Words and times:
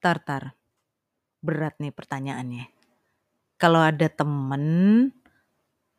Tar, 0.00 0.16
tar. 0.24 0.56
Berat 1.44 1.76
nih 1.76 1.92
pertanyaannya. 1.92 2.72
Kalau 3.60 3.84
ada 3.84 4.08
temen 4.08 4.64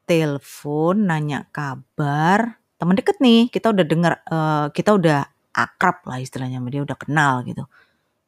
telepon 0.09 1.05
nanya 1.05 1.45
kabar, 1.53 2.57
temen 2.81 2.97
deket 2.97 3.21
nih, 3.21 3.53
kita 3.53 3.69
udah 3.69 3.85
dengar, 3.85 4.13
uh, 4.25 4.73
kita 4.73 4.97
udah 4.97 5.29
akrab 5.53 6.01
lah 6.09 6.17
istilahnya 6.17 6.57
sama 6.57 6.73
dia, 6.73 6.81
udah 6.81 6.97
kenal 6.97 7.45
gitu. 7.45 7.69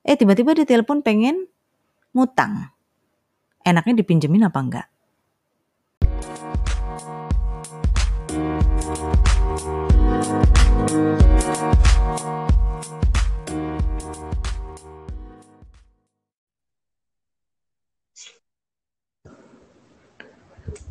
Eh 0.05 0.13
tiba-tiba 0.13 0.53
dia 0.53 0.69
telepon 0.69 1.01
pengen 1.01 1.49
ngutang. 2.13 2.69
Enaknya 3.65 4.05
dipinjemin 4.05 4.45
apa 4.45 4.59
enggak? 4.61 4.87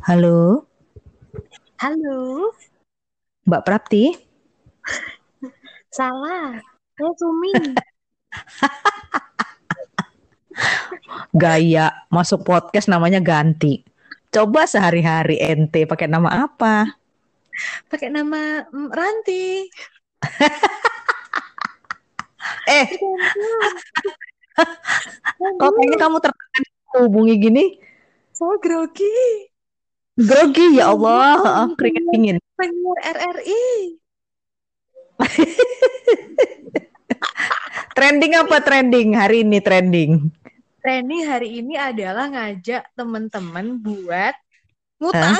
Halo. 0.03 0.67
Halo. 1.79 2.51
Mbak 3.47 3.63
Prapti. 3.63 4.11
Salah. 5.95 6.59
Saya 6.99 7.11
Sumi. 7.15 7.55
Gaya 11.39 12.03
masuk 12.11 12.43
podcast 12.43 12.91
namanya 12.91 13.23
ganti. 13.23 13.87
Coba 14.27 14.67
sehari-hari 14.67 15.39
ente 15.39 15.87
pakai 15.87 16.11
nama 16.11 16.51
apa? 16.51 16.99
Pakai 17.87 18.11
nama 18.11 18.67
mm, 18.67 18.91
Ranti. 18.91 19.71
eh. 22.75 22.91
Kok 25.39 25.71
kayaknya 25.79 25.95
kamu 25.95 26.19
tertekan 26.19 26.63
hubungi 26.99 27.39
gini? 27.39 27.79
Saya 28.35 28.59
grogi. 28.59 29.52
Grogi 30.13 30.77
ya 30.77 30.93
Allah, 30.93 31.73
keringet 31.73 32.05
dingin. 32.13 32.37
Penyiar 32.53 33.17
RRI. 33.17 33.97
trending 37.97 38.37
apa 38.37 38.61
trending 38.61 39.17
hari 39.17 39.41
ini 39.41 39.57
trending? 39.57 40.29
Trending 40.85 41.25
hari 41.25 41.65
ini 41.65 41.81
adalah 41.81 42.29
ngajak 42.29 42.93
teman-teman 42.93 43.81
buat 43.81 44.37
ngutang. 45.01 45.33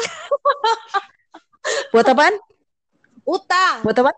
buat 1.94 2.10
apaan? 2.10 2.34
Utang. 3.30 3.86
Buat 3.86 3.98
apa? 4.02 4.12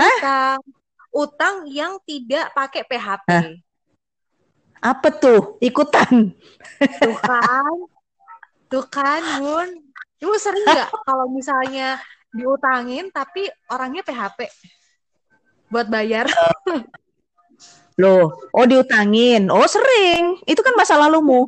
Hah? 0.00 0.16
Utang. 0.16 0.60
Utang 1.12 1.54
yang 1.68 2.00
tidak 2.08 2.56
pakai 2.56 2.88
PHP. 2.88 3.28
Hah? 3.28 3.44
Apa 4.80 5.12
tuh? 5.12 5.60
Ikutan. 5.60 6.32
Tuh 7.04 7.16
kan. 7.20 7.84
Tuh 8.68 8.84
kan, 8.88 9.22
Bun. 9.40 9.68
Ibu 10.18 10.34
sering 10.36 10.66
nggak 10.66 10.90
kalau 11.08 11.30
misalnya 11.30 11.96
diutangin 12.34 13.08
tapi 13.08 13.48
orangnya 13.72 14.02
PHP 14.04 14.50
buat 15.72 15.86
bayar? 15.88 16.28
Loh, 17.98 18.30
oh 18.54 18.66
diutangin. 18.66 19.50
Oh 19.50 19.66
sering. 19.66 20.38
Itu 20.46 20.62
kan 20.62 20.74
masa 20.78 20.98
lalumu. 20.98 21.46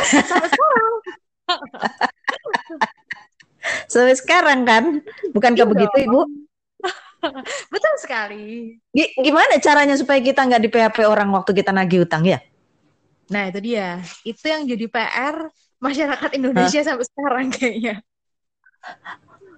Sampai 0.00 0.48
sekarang. 0.54 0.94
Sampai 3.86 4.16
sekarang 4.16 4.60
kan? 4.64 4.84
Bukankah 5.32 5.64
iya 5.64 5.68
begitu, 5.68 5.96
Ibu? 6.08 6.20
Betul 7.72 7.94
sekali. 8.02 8.76
G 8.90 8.98
gimana 9.22 9.60
caranya 9.62 9.94
supaya 9.94 10.18
kita 10.18 10.42
nggak 10.42 10.62
di 10.62 10.68
PHP 10.72 10.98
orang 11.06 11.30
waktu 11.30 11.54
kita 11.54 11.70
nagih 11.70 12.02
utang 12.02 12.26
ya? 12.26 12.42
Nah 13.32 13.48
itu 13.48 13.60
dia, 13.64 14.04
itu 14.28 14.44
yang 14.44 14.68
jadi 14.68 14.84
PR 14.92 15.48
masyarakat 15.80 16.30
Indonesia 16.36 16.80
Hah? 16.84 16.86
sampai 16.92 17.06
sekarang 17.08 17.48
kayaknya. 17.48 18.04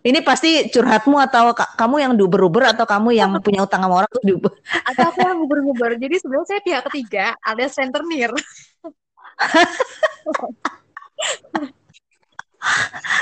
Ini 0.04 0.20
pasti 0.20 0.68
curhatmu 0.68 1.16
atau 1.16 1.56
kamu 1.56 1.96
yang 1.96 2.12
diuber-uber 2.12 2.76
atau 2.76 2.84
kamu 2.86 3.16
yang 3.16 3.34
punya 3.44 3.66
utang 3.66 3.82
sama 3.82 4.04
orang 4.04 4.10
terus 4.12 4.24
diuber? 4.24 4.52
Atau 4.86 5.10
aku 5.10 5.18
yang 5.26 5.40
uber-uber. 5.48 5.98
Jadi 5.98 6.22
sebenarnya 6.22 6.46
saya 6.46 6.60
pihak 6.62 6.82
ketiga, 6.92 7.34
ada 7.42 7.64
rentenir. 7.66 8.30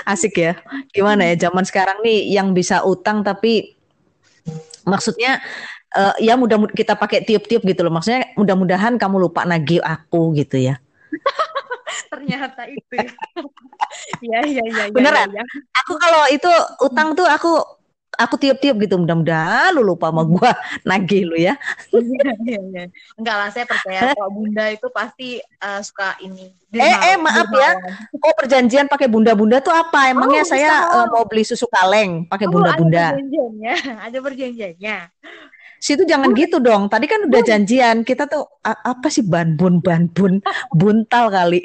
Asik 0.06 0.38
ya. 0.38 0.58
Gimana 0.92 1.32
ya 1.32 1.48
zaman 1.48 1.64
sekarang 1.64 2.02
nih 2.04 2.34
yang 2.34 2.52
bisa 2.54 2.84
utang 2.84 3.24
tapi 3.24 3.78
maksudnya 4.82 5.38
uh, 5.96 6.14
ya 6.18 6.34
mudah 6.34 6.58
kita 6.72 6.96
pakai 6.96 7.24
tiup-tiup 7.24 7.62
gitu 7.64 7.80
loh. 7.84 7.92
Maksudnya 7.92 8.32
mudah-mudahan 8.36 8.96
kamu 8.96 9.28
lupa 9.28 9.44
nagih 9.44 9.80
aku 9.84 10.32
gitu 10.36 10.58
ya. 10.58 10.80
Ternyata 12.12 12.68
itu. 12.68 12.96
ya 14.32 14.40
ya 14.44 14.64
ya. 14.64 14.84
Beneran. 14.92 15.28
Ya, 15.32 15.40
ya. 15.40 15.44
Aku 15.84 15.96
kalau 16.00 16.22
itu 16.32 16.50
utang 16.84 17.12
tuh 17.16 17.28
aku 17.28 17.60
aku 18.12 18.36
tiup-tiup 18.36 18.76
gitu 18.76 19.00
mudah-mudahan 19.00 19.72
lu 19.72 19.80
lupa 19.80 20.12
sama 20.12 20.20
gua 20.28 20.52
nagih 20.88 21.28
lu 21.28 21.36
ya. 21.36 21.56
Iya, 21.92 22.32
iya, 22.44 22.60
iya. 22.60 22.84
Enggak 23.16 23.36
lah 23.36 23.48
saya 23.48 23.64
percaya 23.64 24.12
kalau 24.12 24.30
bunda 24.32 24.64
itu 24.68 24.86
pasti 24.92 25.28
uh, 25.64 25.80
suka 25.80 26.16
ini. 26.20 26.52
Eh 26.72 26.96
eh 27.12 27.16
maaf 27.20 27.48
ya. 27.52 27.76
Oh 28.20 28.32
perjanjian 28.36 28.88
pakai 28.88 29.08
bunda-bunda 29.08 29.60
tuh 29.60 29.72
apa? 29.72 30.12
Emangnya 30.12 30.44
oh, 30.44 30.48
saya 30.48 30.70
uh, 30.88 31.06
mau 31.08 31.24
beli 31.28 31.44
susu 31.44 31.68
kaleng 31.68 32.28
pakai 32.28 32.48
oh, 32.48 32.52
bunda-bunda. 32.52 33.12
Ada 33.12 33.16
perjanjiannya, 33.16 33.74
ada 34.00 34.18
perjanjiannya 34.20 34.96
situ 35.82 36.06
jangan 36.06 36.30
gitu 36.38 36.62
dong. 36.62 36.86
Tadi 36.86 37.10
kan 37.10 37.26
udah 37.26 37.42
janjian. 37.42 38.06
Kita 38.06 38.30
tuh 38.30 38.46
apa 38.62 39.10
sih 39.10 39.26
banbun 39.26 39.82
banbun 39.82 40.38
buntal 40.78 41.34
kali. 41.34 41.58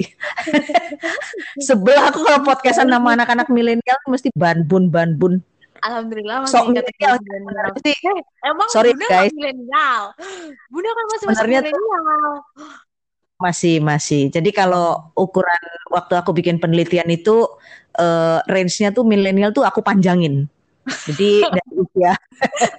Sebelah 1.68 2.10
aku 2.10 2.26
kalau 2.26 2.42
podcastan 2.42 2.90
nama 2.90 3.14
anak-anak 3.14 3.46
milenial 3.54 3.98
mesti 4.10 4.34
banbun 4.34 4.90
banbun. 4.90 5.38
Alhamdulillah 5.78 6.42
masih 6.42 6.52
Sok 6.58 6.64
milenial. 6.74 7.14
Sih. 7.86 7.94
Eh, 7.94 8.18
emang 8.50 8.68
Sorry 8.74 8.90
Bunda 8.98 9.06
guys. 9.06 9.30
milenial. 9.30 10.02
Bunda 10.66 10.90
kan 10.90 11.04
masih 11.14 11.26
masih 11.30 11.46
milenial. 11.46 12.32
Masih 13.38 13.74
masih. 13.78 14.22
Jadi 14.34 14.50
kalau 14.50 15.14
ukuran 15.14 15.62
waktu 15.94 16.18
aku 16.18 16.34
bikin 16.34 16.58
penelitian 16.58 17.06
itu 17.06 17.46
uh, 17.94 18.42
range-nya 18.50 18.90
tuh 18.90 19.06
milenial 19.06 19.54
tuh 19.54 19.62
aku 19.62 19.78
panjangin. 19.78 20.50
Jadi 20.88 21.44
dari 21.44 21.72
usia 21.76 22.02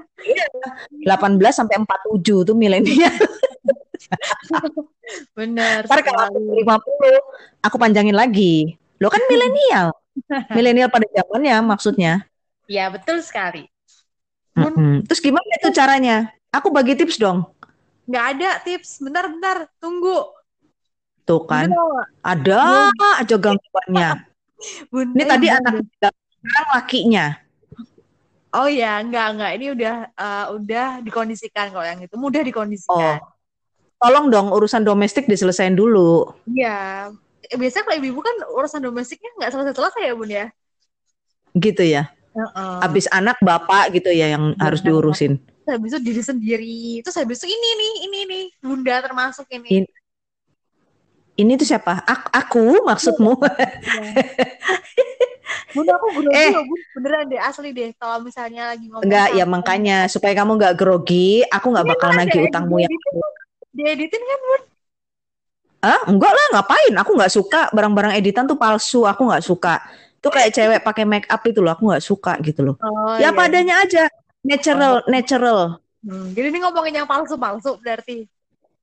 Iya. 1.04 1.16
18 1.16 1.40
sampai 1.52 1.76
47 1.80 2.48
tuh 2.48 2.56
milenial. 2.56 3.12
Benar. 5.38 5.88
Ntar 5.88 6.00
kalau 6.04 6.20
aku 6.28 6.38
50 6.64 7.64
aku 7.64 7.76
panjangin 7.80 8.16
lagi. 8.16 8.76
Lo 9.00 9.08
kan 9.08 9.24
milenial. 9.28 9.92
milenial 10.56 10.88
pada 10.92 11.08
zamannya 11.10 11.56
maksudnya. 11.64 12.12
Ya, 12.70 12.88
betul 12.88 13.20
sekali. 13.20 13.68
Mm 14.54 14.70
-hmm. 14.70 14.94
Terus 15.10 15.20
gimana 15.20 15.50
itu 15.58 15.68
caranya? 15.74 16.30
Aku 16.54 16.70
bagi 16.70 16.94
tips 16.94 17.18
dong. 17.18 17.50
Nggak 18.06 18.24
ada 18.36 18.50
tips. 18.62 19.02
Bentar-bentar, 19.02 19.66
tunggu. 19.82 20.30
Tuh 21.26 21.42
kan. 21.48 21.72
Ada 22.22 22.92
aja 23.18 23.36
gangguannya. 23.36 24.33
Bunda 24.88 25.16
ini 25.16 25.24
tadi 25.24 25.46
anak 25.50 25.72
sekarang 25.82 26.66
lakinya. 26.74 27.26
Oh 28.54 28.70
ya, 28.70 29.02
enggak 29.02 29.26
enggak. 29.34 29.52
Ini 29.58 29.66
udah 29.74 29.94
uh, 30.14 30.46
udah 30.54 30.86
dikondisikan 31.02 31.74
kalau 31.74 31.82
yang 31.82 31.98
itu 31.98 32.14
mudah 32.14 32.42
dikondisikan. 32.46 33.18
Oh. 33.18 33.34
Tolong 33.98 34.30
dong 34.30 34.52
urusan 34.54 34.86
domestik 34.86 35.26
diselesain 35.26 35.74
dulu. 35.74 36.30
Iya. 36.46 37.10
Biasanya 37.50 37.84
kalau 37.88 37.96
ibu 37.98 38.20
kan 38.22 38.36
urusan 38.54 38.80
domestiknya 38.84 39.30
nggak 39.40 39.50
selesai-selesai 39.50 40.02
ya, 40.06 40.14
Bun 40.14 40.30
ya? 40.30 40.46
Gitu 41.56 41.82
ya. 41.82 42.12
Uh-uh. 42.34 42.82
Habis 42.82 43.06
anak 43.10 43.38
bapak 43.42 43.94
gitu 43.94 44.10
ya 44.10 44.34
yang 44.34 44.54
ya, 44.54 44.70
harus 44.70 44.82
diurusin. 44.82 45.38
habis 45.64 45.96
itu 45.96 46.00
diri 46.04 46.22
sendiri. 46.22 46.78
Terus 47.00 47.16
habis 47.16 47.40
itu 47.40 47.48
ini 47.48 47.70
nih, 47.80 47.92
ini 48.04 48.20
nih, 48.28 48.44
Bunda 48.60 49.00
termasuk 49.00 49.48
ini. 49.48 49.82
In- 49.82 49.92
ini 51.34 51.58
tuh 51.58 51.66
siapa? 51.66 52.02
Aku, 52.06 52.26
aku 52.30 52.64
maksudmu? 52.86 53.32
Ya. 53.42 54.06
Bunda 55.74 55.98
aku 55.98 56.06
grogi 56.22 56.38
eh, 56.38 56.50
loh, 56.54 56.62
Bun. 56.62 56.80
beneran 56.94 57.24
deh 57.26 57.40
asli 57.42 57.74
deh. 57.74 57.90
Kalau 57.98 58.22
misalnya 58.22 58.70
lagi 58.70 58.86
ngomong 58.86 59.02
enggak 59.02 59.28
ya 59.34 59.44
makanya 59.44 59.96
supaya 60.06 60.32
kamu 60.38 60.54
nggak 60.54 60.74
grogi, 60.78 61.42
aku 61.50 61.66
nggak 61.74 61.86
bakal 61.90 62.10
nagih 62.14 62.46
utangmu 62.46 62.78
yang 62.78 62.94
dieditin 63.74 64.22
kan, 64.22 64.38
Bun? 64.38 64.62
Ah, 65.84 66.00
enggak 66.08 66.32
lah, 66.32 66.46
ngapain? 66.56 66.94
Aku 66.96 67.10
nggak 67.18 67.32
suka 67.34 67.60
barang-barang 67.74 68.14
editan 68.16 68.46
tuh 68.46 68.56
palsu. 68.56 69.04
Aku 69.04 69.28
nggak 69.28 69.44
suka. 69.44 69.82
Itu 70.16 70.32
kayak 70.32 70.54
cewek 70.56 70.80
pakai 70.80 71.04
make 71.04 71.28
up 71.28 71.42
itu 71.44 71.60
loh, 71.60 71.74
aku 71.74 71.90
nggak 71.90 72.04
suka 72.06 72.38
gitu 72.40 72.64
loh. 72.64 72.76
Oh, 72.80 73.18
ya 73.20 73.28
iya. 73.28 73.36
padanya 73.36 73.74
aja, 73.84 74.08
natural, 74.40 75.04
oh. 75.04 75.10
natural. 75.10 75.58
Hmm, 76.00 76.32
jadi 76.32 76.48
ini 76.48 76.58
ngomongin 76.64 77.04
yang 77.04 77.08
palsu-palsu 77.10 77.76
berarti. 77.82 78.24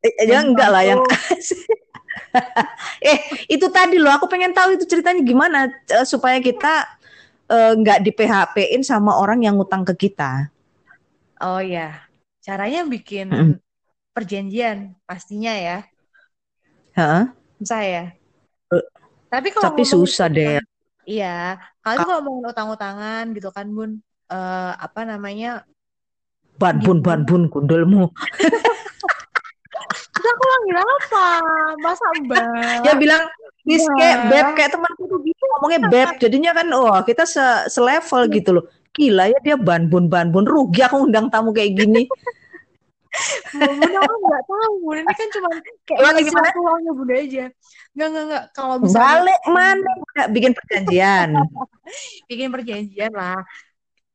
Eh, 0.01 0.13
ya 0.29 0.45
enggak 0.45 0.69
lah 0.69 0.83
yang 0.85 1.01
eh 3.11 3.17
itu 3.47 3.67
tadi 3.71 3.95
loh 3.99 4.11
aku 4.11 4.27
pengen 4.27 4.51
tahu 4.51 4.75
itu 4.75 4.85
ceritanya 4.87 5.21
gimana 5.23 5.69
uh, 5.95 6.05
supaya 6.07 6.37
kita 6.39 6.87
eh, 7.51 7.71
nggak 7.75 7.99
uh, 7.99 8.03
di 8.03 8.11
PHP-in 8.11 8.81
sama 8.83 9.15
orang 9.19 9.43
yang 9.43 9.59
ngutang 9.59 9.83
ke 9.83 10.07
kita. 10.07 10.51
Oh 11.41 11.57
ya, 11.57 12.05
caranya 12.45 12.85
bikin 12.85 13.27
Mm-mm. 13.31 13.55
perjanjian 14.13 14.93
pastinya 15.09 15.53
ya. 15.57 15.77
Heeh. 16.95 17.23
Susah 17.59 17.81
ya. 17.83 18.03
Eh, 18.71 18.83
Tapi 19.31 19.47
kalau 19.53 19.71
Tapi 19.71 19.83
susah 19.87 20.27
deh. 20.27 20.59
Iya, 21.07 21.57
kalau 21.81 22.05
kalau 22.05 22.21
ngomongin 22.21 22.45
utang-utangan 22.53 23.23
gitu 23.33 23.49
kan 23.49 23.67
Bun, 23.73 23.91
eh, 24.29 24.71
apa 24.85 25.01
namanya? 25.07 25.65
Banbun, 26.61 27.01
Gimana? 27.01 27.05
banbun, 27.25 27.41
gundulmu. 27.49 28.03
Terus 30.21 30.37
aku 30.37 30.43
manggil 30.45 30.77
apa? 30.77 31.25
Masa 31.81 32.05
Mbak? 32.21 32.85
Ya 32.85 32.93
bilang, 32.93 33.25
Miss 33.65 33.81
kayak 33.97 34.17
Mbak. 34.21 34.29
beb, 34.29 34.47
kayak 34.53 34.71
temanku 34.77 35.03
tuh 35.09 35.19
gitu 35.25 35.43
ngomongnya 35.49 35.81
beb. 35.89 36.09
Jadinya 36.21 36.51
kan, 36.53 36.67
oh 36.77 36.97
kita 37.01 37.25
se 37.25 37.41
selevel 37.73 38.29
gitu 38.29 38.49
loh. 38.53 38.65
Gila 38.93 39.33
ya 39.33 39.39
dia 39.41 39.57
banbun, 39.57 40.13
banbun. 40.13 40.45
Rugi 40.45 40.85
aku 40.85 41.09
undang 41.09 41.33
tamu 41.33 41.49
kayak 41.57 41.73
gini. 41.73 42.05
Bun, 43.57 43.81
aku 43.81 44.15
nggak 44.29 44.43
tahu. 44.45 44.75
Ini 44.93 45.09
kan 45.09 45.27
cuma 45.33 45.49
kayak 45.89 45.99
ngisi 46.13 46.29
gimana? 46.29 46.45
waktu 46.45 46.59
luangnya 46.61 46.91
Bunda 46.93 47.15
aja. 47.17 47.45
Nggak, 47.91 48.07
nggak, 48.07 48.23
nggak. 48.29 48.43
Kalau 48.53 48.75
misalnya 48.77 49.09
Balik 49.09 49.41
mana? 49.49 49.91
Bikin 50.29 50.51
perjanjian. 50.53 51.29
bikin 52.29 52.47
perjanjian 52.53 53.11
lah. 53.17 53.41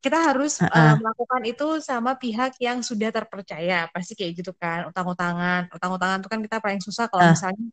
Kita 0.00 0.18
harus 0.32 0.60
eh, 0.62 0.68
Heeh. 0.68 0.94
melakukan 1.02 1.42
itu 1.48 1.66
sama 1.82 2.14
pihak 2.14 2.60
yang 2.62 2.78
sudah 2.84 3.10
terpercaya. 3.10 3.88
Pasti 3.90 4.12
kayak 4.14 4.32
gitu 4.38 4.52
kan. 4.54 4.86
Utang-utangan. 4.92 5.72
Utang-utangan 5.72 6.18
itu 6.22 6.28
kan 6.30 6.40
kita 6.44 6.56
paling 6.62 6.80
susah 6.84 7.08
kalau 7.10 7.26
Ah. 7.26 7.32
misalnya 7.34 7.66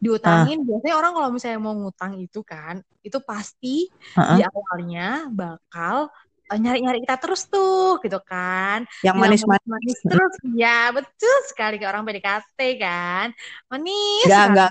diutangin. 0.00 0.62
Biasanya 0.64 0.94
orang 0.96 1.12
kalau 1.16 1.28
misalnya 1.32 1.60
mau 1.60 1.74
ngutang 1.76 2.12
itu 2.20 2.40
kan, 2.46 2.80
itu 3.02 3.18
pasti 3.24 3.88
Heeh. 4.16 4.36
di 4.38 4.42
awalnya 4.44 5.28
bakal 5.32 6.08
eh, 6.46 6.58
nyari-nyari 6.62 7.02
kita 7.02 7.18
terus 7.18 7.50
tuh 7.50 7.98
gitu 8.06 8.22
kan. 8.22 8.86
Yang 9.02 9.16
manis-manis. 9.18 9.66
manis 9.66 9.98
terus. 10.06 10.32
Ya, 10.54 10.94
betul 10.94 11.36
sekali 11.50 11.74
kayak 11.74 11.90
orang 11.90 12.06
PDKT 12.06 12.58
kan. 12.78 13.26
Manis 13.66 14.30
Enggak, 14.30 14.70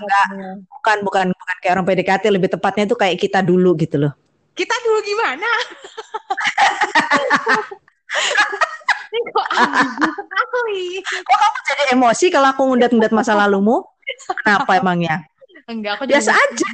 Bukan, 0.72 0.98
bukan, 1.04 1.26
bukan 1.36 1.56
kayak 1.60 1.72
orang 1.76 1.86
PDKT. 1.86 2.24
Lebih 2.32 2.48
tepatnya 2.56 2.88
itu 2.88 2.96
kayak 2.96 3.16
kita 3.20 3.44
dulu 3.44 3.76
gitu 3.76 4.00
loh. 4.08 4.16
Kita 4.56 4.74
dulu 4.88 4.98
gimana? 5.04 5.50
Ini 9.12 9.18
kok 9.28 9.46
ambigu 9.52 10.08
sekali. 10.16 10.84
Kok 11.04 11.36
kamu 11.36 11.58
jadi 11.68 11.82
emosi 11.92 12.26
kalau 12.32 12.48
aku 12.56 12.62
ngundat-ngundat 12.72 13.12
masa 13.12 13.36
lalumu? 13.36 13.84
Kenapa 14.40 14.80
emangnya? 14.80 15.28
Enggak, 15.68 16.00
aku 16.00 16.04
jadi 16.08 16.16
Biasa 16.16 16.32
aja. 16.32 16.70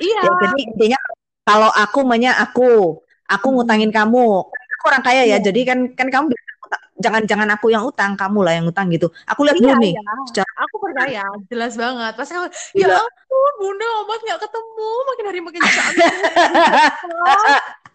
Iya. 0.00 0.20
Ya, 0.24 0.32
jadi 0.48 0.60
intinya 0.64 0.98
kalau 1.44 1.68
aku 1.68 1.98
maunya 2.08 2.32
aku, 2.40 3.02
aku 3.28 3.46
ngutangin 3.52 3.92
kamu. 3.92 4.48
Aku 4.48 4.84
orang 4.88 5.04
kaya 5.04 5.28
ya, 5.28 5.36
Iya. 5.36 5.44
jadi 5.44 5.60
kan 5.68 5.78
kan 5.92 6.08
kamu 6.08 6.32
bilang, 6.32 6.51
jangan-jangan 7.02 7.48
aku 7.58 7.74
yang 7.74 7.82
utang, 7.82 8.14
kamu 8.14 8.38
lah 8.46 8.54
yang 8.54 8.66
utang 8.70 8.86
gitu. 8.88 9.10
Aku 9.26 9.42
lihat 9.42 9.58
Iya, 9.58 9.74
dulu 9.74 9.74
nih. 9.82 9.92
iya. 9.98 10.14
Secara 10.30 10.50
Aku 10.62 10.76
percaya, 10.78 11.24
jelas 11.50 11.72
banget. 11.74 12.12
Pasti 12.14 12.32
aku, 12.38 12.46
ya 12.78 12.86
Gila. 12.86 12.96
ampun, 13.02 13.52
Bunda 13.58 13.88
obat 14.06 14.20
nggak 14.22 14.40
ketemu, 14.46 14.90
makin 15.10 15.24
hari 15.26 15.40
makin 15.42 15.60
cantik. 15.66 16.12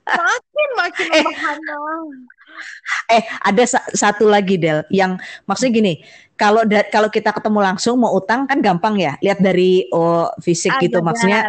makin 0.08 0.70
makin 0.80 1.08
Eh. 1.12 1.24
eh 3.12 3.24
ada 3.44 3.64
sa- 3.68 3.88
satu 3.92 4.26
lagi 4.28 4.56
Del, 4.58 4.84
yang 4.90 5.20
maksudnya 5.46 5.72
gini, 5.78 5.94
kalau 6.40 6.64
kalau 6.90 7.10
kita 7.12 7.30
ketemu 7.36 7.60
langsung 7.60 8.00
mau 8.00 8.16
utang 8.16 8.48
kan 8.48 8.60
gampang 8.64 8.96
ya, 8.98 9.14
lihat 9.22 9.40
dari 9.44 9.86
oh, 9.92 10.32
fisik 10.40 10.74
Ah, 10.76 10.82
gitu. 10.82 11.00
iya, 11.00 11.06
Maksudnya 11.06 11.42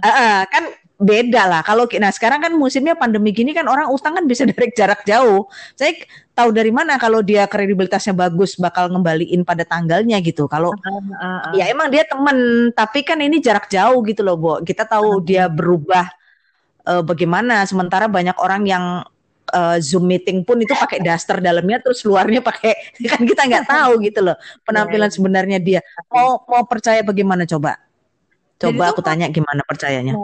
eh, 0.00 0.06
eh, 0.06 0.40
kan 0.48 0.64
beda 0.96 1.44
lah. 1.44 1.60
Kalau 1.60 1.84
nah 2.00 2.08
sekarang 2.08 2.40
kan 2.40 2.52
musimnya 2.56 2.96
pandemi 2.96 3.30
gini 3.32 3.52
kan 3.52 3.68
orang 3.68 3.92
utang 3.92 4.16
kan 4.16 4.24
bisa 4.24 4.44
dari 4.50 4.72
jarak 4.72 5.04
jauh. 5.04 5.48
Saya 5.76 5.92
tahu 6.32 6.52
dari 6.52 6.72
mana 6.72 6.96
kalau 6.96 7.20
dia 7.20 7.44
kredibilitasnya 7.44 8.16
bagus 8.16 8.56
bakal 8.56 8.88
ngembaliin 8.88 9.44
pada 9.44 9.62
tanggalnya 9.68 10.16
gitu. 10.24 10.48
Kalau 10.48 10.72
ah, 10.72 11.00
ah, 11.20 11.26
ah. 11.48 11.52
ya 11.52 11.68
emang 11.68 11.92
dia 11.92 12.04
temen, 12.08 12.70
tapi 12.72 13.04
kan 13.04 13.20
ini 13.20 13.40
jarak 13.40 13.68
jauh 13.68 14.00
gitu 14.08 14.24
loh, 14.24 14.36
Bo. 14.40 14.52
Kita 14.64 14.88
tahu 14.88 15.20
dia 15.20 15.48
berubah 15.52 16.08
eh, 16.88 17.02
bagaimana. 17.04 17.68
Sementara 17.68 18.08
banyak 18.08 18.40
orang 18.40 18.64
yang 18.64 18.84
eh, 19.52 19.76
Zoom 19.84 20.08
meeting 20.08 20.48
pun 20.48 20.56
itu 20.64 20.72
pakai 20.72 21.04
daster 21.04 21.44
dalamnya, 21.44 21.76
terus 21.84 22.00
luarnya 22.08 22.40
pakai 22.40 22.72
kan 23.12 23.20
kita 23.20 23.42
nggak 23.44 23.64
tahu 23.76 24.00
gitu 24.00 24.24
loh 24.24 24.36
penampilan 24.64 25.12
Iya, 25.12 25.16
sebenarnya 25.20 25.58
dia. 25.60 25.80
Mau 26.08 26.40
mau 26.48 26.64
percaya 26.64 27.04
bagaimana 27.04 27.44
coba? 27.44 27.76
Coba 28.56 28.88
aku 28.88 29.04
tanya 29.04 29.28
gimana 29.28 29.60
percayanya. 29.68 30.16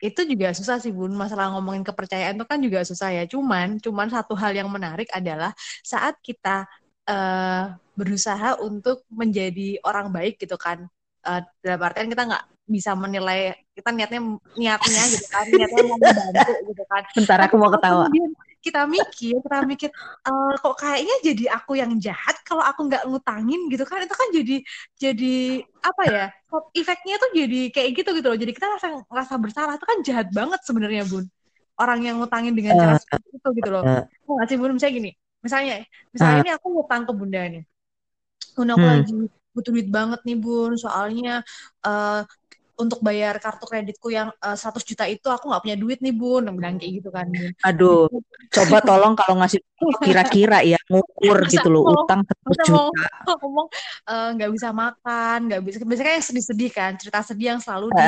Itu 0.00 0.20
juga 0.24 0.56
susah 0.56 0.80
sih 0.80 0.90
bun. 0.90 1.12
Masalah 1.12 1.52
ngomongin 1.54 1.84
kepercayaan 1.84 2.34
itu 2.40 2.46
kan 2.48 2.58
juga 2.58 2.80
susah 2.82 3.12
ya. 3.12 3.24
Cuman 3.28 3.76
cuman 3.78 4.08
satu 4.08 4.32
hal 4.34 4.56
yang 4.56 4.68
menarik 4.72 5.06
adalah 5.12 5.52
saat 5.84 6.16
kita 6.24 6.64
eh, 7.06 7.64
berusaha 7.94 8.56
untuk 8.64 9.04
menjadi 9.12 9.76
orang 9.84 10.08
baik 10.10 10.40
gitu 10.40 10.56
kan. 10.56 10.88
Eh, 11.28 11.40
dalam 11.60 11.80
artian 11.84 12.08
kita 12.08 12.24
nggak 12.24 12.44
bisa 12.70 12.94
menilai 12.96 13.52
kita 13.76 13.92
niatnya 13.92 14.20
niatnya 14.56 15.02
gitu 15.12 15.26
kan. 15.28 15.44
Niatnya 15.46 15.82
mau 15.84 15.98
membantu 16.00 16.52
gitu 16.72 16.84
kan. 16.88 17.02
Bentar 17.12 17.38
aku 17.44 17.54
mau 17.60 17.70
ketawa. 17.70 18.08
Kita 18.64 18.80
mikir 18.94 19.34
kita 19.44 19.56
mikir 19.70 19.88
eh, 20.26 20.52
kok 20.62 20.74
kayaknya 20.82 21.14
jadi 21.28 21.44
aku 21.56 21.72
yang 21.80 21.92
jahat 22.06 22.36
kalau 22.48 22.62
aku 22.70 22.80
nggak 22.88 23.02
ngutangin 23.08 23.60
gitu 23.72 23.84
kan. 23.88 23.98
Itu 24.06 24.14
kan 24.20 24.28
jadi 24.38 24.54
jadi 25.02 25.26
apa 25.88 26.02
ya 26.14 26.24
efeknya 26.80 27.14
tuh 27.22 27.30
jadi 27.40 27.56
kayak 27.74 27.90
gitu 27.98 28.08
gitu 28.18 28.26
loh. 28.30 28.38
Jadi 28.42 28.52
kita 28.56 28.66
rasa 28.74 28.86
rasa 29.18 29.34
bersalah 29.42 29.72
itu 29.78 29.86
kan 29.90 29.98
jahat 30.08 30.28
banget 30.38 30.60
sebenarnya 30.68 31.02
bun. 31.10 31.24
Orang 31.80 31.98
yang 32.06 32.16
ngutangin 32.20 32.52
dengan 32.58 32.74
cara 32.82 32.94
Eh, 32.94 32.98
seperti 32.98 33.28
itu 33.38 33.48
gitu 33.58 33.68
loh. 33.74 33.84
eh. 33.84 34.08
Nggak 34.28 34.46
sih 34.50 34.56
bun? 34.60 34.70
Misalnya 34.76 34.94
gini 35.00 35.10
misalnya 35.44 35.74
misalnya 36.14 36.36
ini 36.44 36.50
aku 36.56 36.66
ngutang 36.74 37.02
ke 37.08 37.12
bunda 37.16 37.40
nih. 37.52 37.62
Bun 38.56 38.68
aku 38.74 38.84
Hmm. 38.84 38.92
lagi 38.92 39.12
butuh 39.54 39.70
duit 39.74 39.88
banget 39.96 40.20
nih 40.26 40.36
bun. 40.44 40.70
Soalnya 40.84 41.30
eh, 41.86 42.20
untuk 42.80 43.04
bayar 43.04 43.36
kartu 43.36 43.68
kreditku 43.68 44.08
yang 44.08 44.32
eh, 44.40 44.56
100 44.56 44.80
juta 44.88 45.04
itu 45.04 45.28
aku 45.28 45.52
nggak 45.52 45.62
punya 45.62 45.76
duit 45.76 45.98
nih 46.00 46.14
bun 46.16 46.48
bilang 46.56 46.80
kayak 46.80 46.92
gitu 47.04 47.08
kan 47.12 47.28
bun 47.28 47.52
Aduh, 47.60 48.08
coba 48.48 48.80
tolong 48.80 49.12
kalau 49.14 49.36
ngasih 49.44 49.60
kira-kira 50.00 50.64
ya 50.64 50.80
ngukur 50.88 51.38
Masa 51.44 51.52
gitu 51.52 51.68
loh 51.68 51.84
utang 52.04 52.24
100 52.24 52.48
Masa 52.48 52.62
mau 52.72 52.88
juta. 52.88 53.34
ngomong 53.40 53.66
eh, 54.08 54.28
nggak 54.36 54.50
bisa 54.56 54.68
makan, 54.72 55.38
nggak 55.48 55.60
bisa. 55.64 55.76
Biasanya 55.84 56.12
yang 56.16 56.26
sedih-sedih 56.26 56.70
kan, 56.72 56.90
cerita 56.96 57.20
sedih 57.20 57.46
yang 57.56 57.60
selalu 57.60 57.92
di 57.92 58.02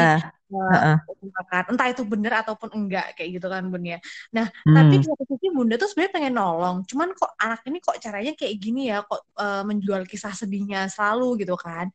Ungkapkan. 1.23 1.63
Entah 1.71 1.87
itu 1.93 2.03
benar 2.03 2.33
ataupun 2.43 2.71
enggak 2.75 3.15
kayak 3.15 3.31
gitu 3.39 3.47
kan 3.53 3.63
bun 3.71 3.83
ya. 3.87 3.99
Nah, 4.37 4.47
tapi 4.75 4.93
Hmm. 4.93 5.03
di 5.03 5.07
satu 5.07 5.23
sisi 5.31 5.47
bunda 5.55 5.75
tuh 5.79 5.87
sebenarnya 5.91 6.15
pengen 6.17 6.35
nolong. 6.39 6.77
Cuman 6.91 7.09
kok 7.15 7.31
anak 7.39 7.61
ini 7.69 7.79
kok 7.85 7.97
caranya 8.05 8.33
kayak 8.39 8.55
gini 8.63 8.81
ya, 8.91 8.97
kok 9.07 9.21
eh, 9.43 9.63
menjual 9.69 10.03
kisah 10.11 10.33
sedihnya 10.35 10.79
selalu 10.91 11.43
gitu 11.47 11.55
kan. 11.59 11.87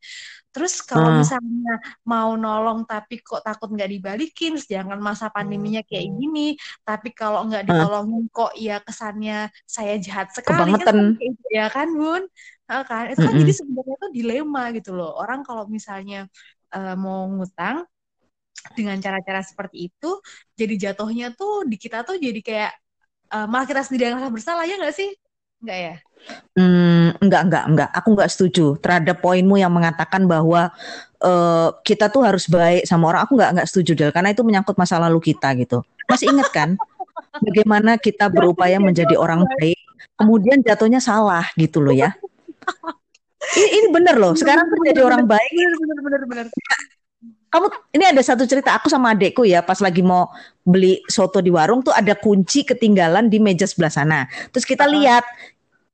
Terus 0.54 0.74
kalau 0.90 1.10
Hmm. 1.10 1.22
misalnya 1.22 1.72
mau 2.12 2.30
nolong 2.44 2.80
tapi 2.90 3.22
kok 3.22 3.42
takut 3.46 3.70
nggak 3.76 3.90
dibalikin, 3.94 4.52
sedangkan 4.62 5.00
masa 5.10 5.28
pandeminya 5.36 5.82
kayak 5.90 6.08
gini, 6.20 6.40
tapi 6.88 7.10
kalau 7.20 7.40
nggak 7.48 7.64
Hmm. 7.68 7.68
ditolongin 7.70 8.24
kok 8.36 8.52
ya 8.58 8.74
kesannya 8.86 9.34
saya 9.76 9.94
jahat 10.06 10.28
sekali 10.38 10.72
kan 10.80 10.90
Kebangetan. 10.90 11.22
gitu 11.22 11.44
ya 11.58 11.66
kan 11.76 11.88
bun 12.00 12.24
Ah, 12.68 12.84
kan 12.84 13.08
itu 13.08 13.22
kan 13.24 13.32
Mm-mm. 13.32 13.40
jadi 13.40 13.54
sebenarnya 13.64 13.96
tuh 14.04 14.12
dilema 14.18 14.62
gitu 14.76 14.90
loh 14.98 15.16
orang 15.22 15.40
kalau 15.48 15.64
misalnya 15.72 16.28
eh, 16.76 16.94
mau 17.04 17.24
ngutang 17.36 17.78
dengan 18.76 18.98
cara-cara 19.00 19.42
seperti 19.46 19.90
itu 19.92 20.12
jadi 20.58 20.92
jatuhnya 20.92 21.34
tuh 21.34 21.64
di 21.66 21.78
kita 21.80 22.04
tuh 22.04 22.18
jadi 22.20 22.40
kayak 22.42 22.72
eh, 23.34 23.48
malah 23.48 23.66
kita 23.70 23.82
sendiri 23.86 24.12
yang 24.12 24.20
rasa 24.20 24.30
bersalah 24.34 24.64
ya 24.68 24.76
nggak 24.80 24.96
sih 24.96 25.10
nggak 25.64 25.80
ya 25.80 25.96
Hmm, 26.58 27.14
enggak, 27.22 27.42
enggak, 27.48 27.64
enggak. 27.70 27.90
Aku 27.94 28.08
enggak 28.18 28.30
setuju 28.34 28.76
terhadap 28.82 29.22
poinmu 29.22 29.56
yang 29.62 29.70
mengatakan 29.70 30.26
bahwa 30.26 30.74
eh, 31.22 31.70
kita 31.86 32.10
tuh 32.10 32.26
harus 32.26 32.50
baik 32.50 32.84
sama 32.90 33.14
orang. 33.14 33.22
Aku 33.24 33.38
enggak, 33.38 33.52
enggak 33.56 33.70
setuju, 33.70 33.92
Del. 33.94 34.12
Karena 34.12 34.34
itu 34.34 34.42
menyangkut 34.42 34.76
masa 34.76 34.98
lalu 34.98 35.22
kita 35.22 35.54
gitu. 35.56 35.86
Masih 36.10 36.34
ingat 36.34 36.50
kan? 36.50 36.70
Bagaimana 37.38 38.02
kita 38.02 38.28
berupaya 38.34 38.82
menjadi 38.82 39.14
orang 39.14 39.46
baik, 39.46 39.78
kemudian 40.18 40.58
jatuhnya 40.66 40.98
salah 40.98 41.46
gitu 41.56 41.82
loh 41.82 41.94
ya. 41.94 42.14
Ini, 43.48 43.68
ini 43.80 43.88
bener 43.96 44.20
loh. 44.20 44.34
Sekarang 44.36 44.68
tuh 44.68 44.82
jadi 44.84 45.08
orang 45.08 45.24
baik. 45.24 45.52
bener 45.56 45.72
bener 45.80 46.00
bener 46.04 46.22
bener 46.28 46.46
Kamu, 47.48 47.68
ini 47.96 48.04
ada 48.04 48.20
satu 48.20 48.44
cerita 48.44 48.76
aku 48.76 48.92
sama 48.92 49.16
adekku 49.16 49.48
ya, 49.48 49.64
pas 49.64 49.80
lagi 49.80 50.04
mau 50.04 50.28
beli 50.68 51.00
soto 51.08 51.40
di 51.40 51.48
warung 51.48 51.80
tuh 51.80 51.96
ada 51.96 52.12
kunci 52.12 52.68
ketinggalan 52.68 53.32
di 53.32 53.40
meja 53.40 53.64
sebelah 53.64 53.92
sana. 53.92 54.20
Terus 54.52 54.68
kita 54.68 54.84
Heeh. 54.84 55.00
lihat 55.00 55.24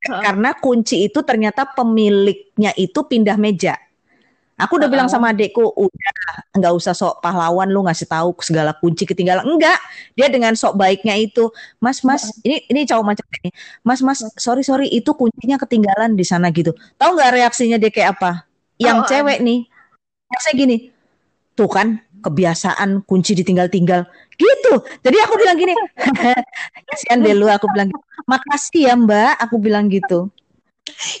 Heeh. 0.02 0.22
karena 0.22 0.50
kunci 0.58 1.06
itu 1.06 1.22
ternyata 1.22 1.62
pemiliknya 1.62 2.74
itu 2.74 3.06
pindah 3.06 3.38
meja. 3.38 3.78
Aku 4.54 4.78
udah 4.78 4.86
bilang 4.86 5.10
Heeh. 5.10 5.14
sama 5.18 5.34
adekku, 5.34 5.62
udah 5.62 6.14
nggak 6.58 6.74
usah 6.74 6.94
sok 6.94 7.18
pahlawan 7.18 7.66
lu 7.70 7.82
ngasih 7.86 8.06
tahu 8.06 8.34
segala 8.42 8.74
kunci 8.74 9.02
ketinggalan. 9.02 9.42
Enggak, 9.46 9.78
dia 10.14 10.30
dengan 10.30 10.54
sok 10.54 10.78
baiknya 10.78 11.18
itu, 11.18 11.50
Mas, 11.82 12.02
Mas, 12.06 12.30
ini 12.46 12.62
ini 12.70 12.86
cowok 12.86 13.02
macam 13.02 13.26
ini, 13.42 13.50
Mas, 13.82 13.98
Mas, 14.02 14.22
sorry 14.38 14.62
sorry 14.62 14.86
itu 14.90 15.10
kuncinya 15.14 15.58
ketinggalan 15.58 16.14
di 16.14 16.22
sana 16.22 16.54
gitu. 16.54 16.70
Tahu 16.98 17.18
nggak 17.18 17.30
reaksinya 17.34 17.78
dia 17.82 17.90
kayak 17.90 18.18
apa? 18.18 18.46
Yang 18.78 18.98
cewek 19.10 19.38
nih, 19.42 19.66
saya 20.38 20.54
gini, 20.54 20.93
tuh 21.54 21.68
kan 21.70 21.88
kebiasaan 22.24 23.04
kunci 23.04 23.36
ditinggal-tinggal 23.36 24.08
gitu. 24.34 24.72
Jadi 25.04 25.16
aku 25.20 25.34
bilang 25.38 25.56
gini, 25.60 25.74
kasihan 26.88 27.20
deh 27.20 27.34
lu, 27.36 27.46
aku 27.46 27.68
bilang, 27.70 27.92
gitu. 27.92 28.00
makasih 28.26 28.82
ya 28.88 28.94
Mbak, 28.96 29.32
aku 29.44 29.56
bilang 29.60 29.86
gitu. 29.92 30.28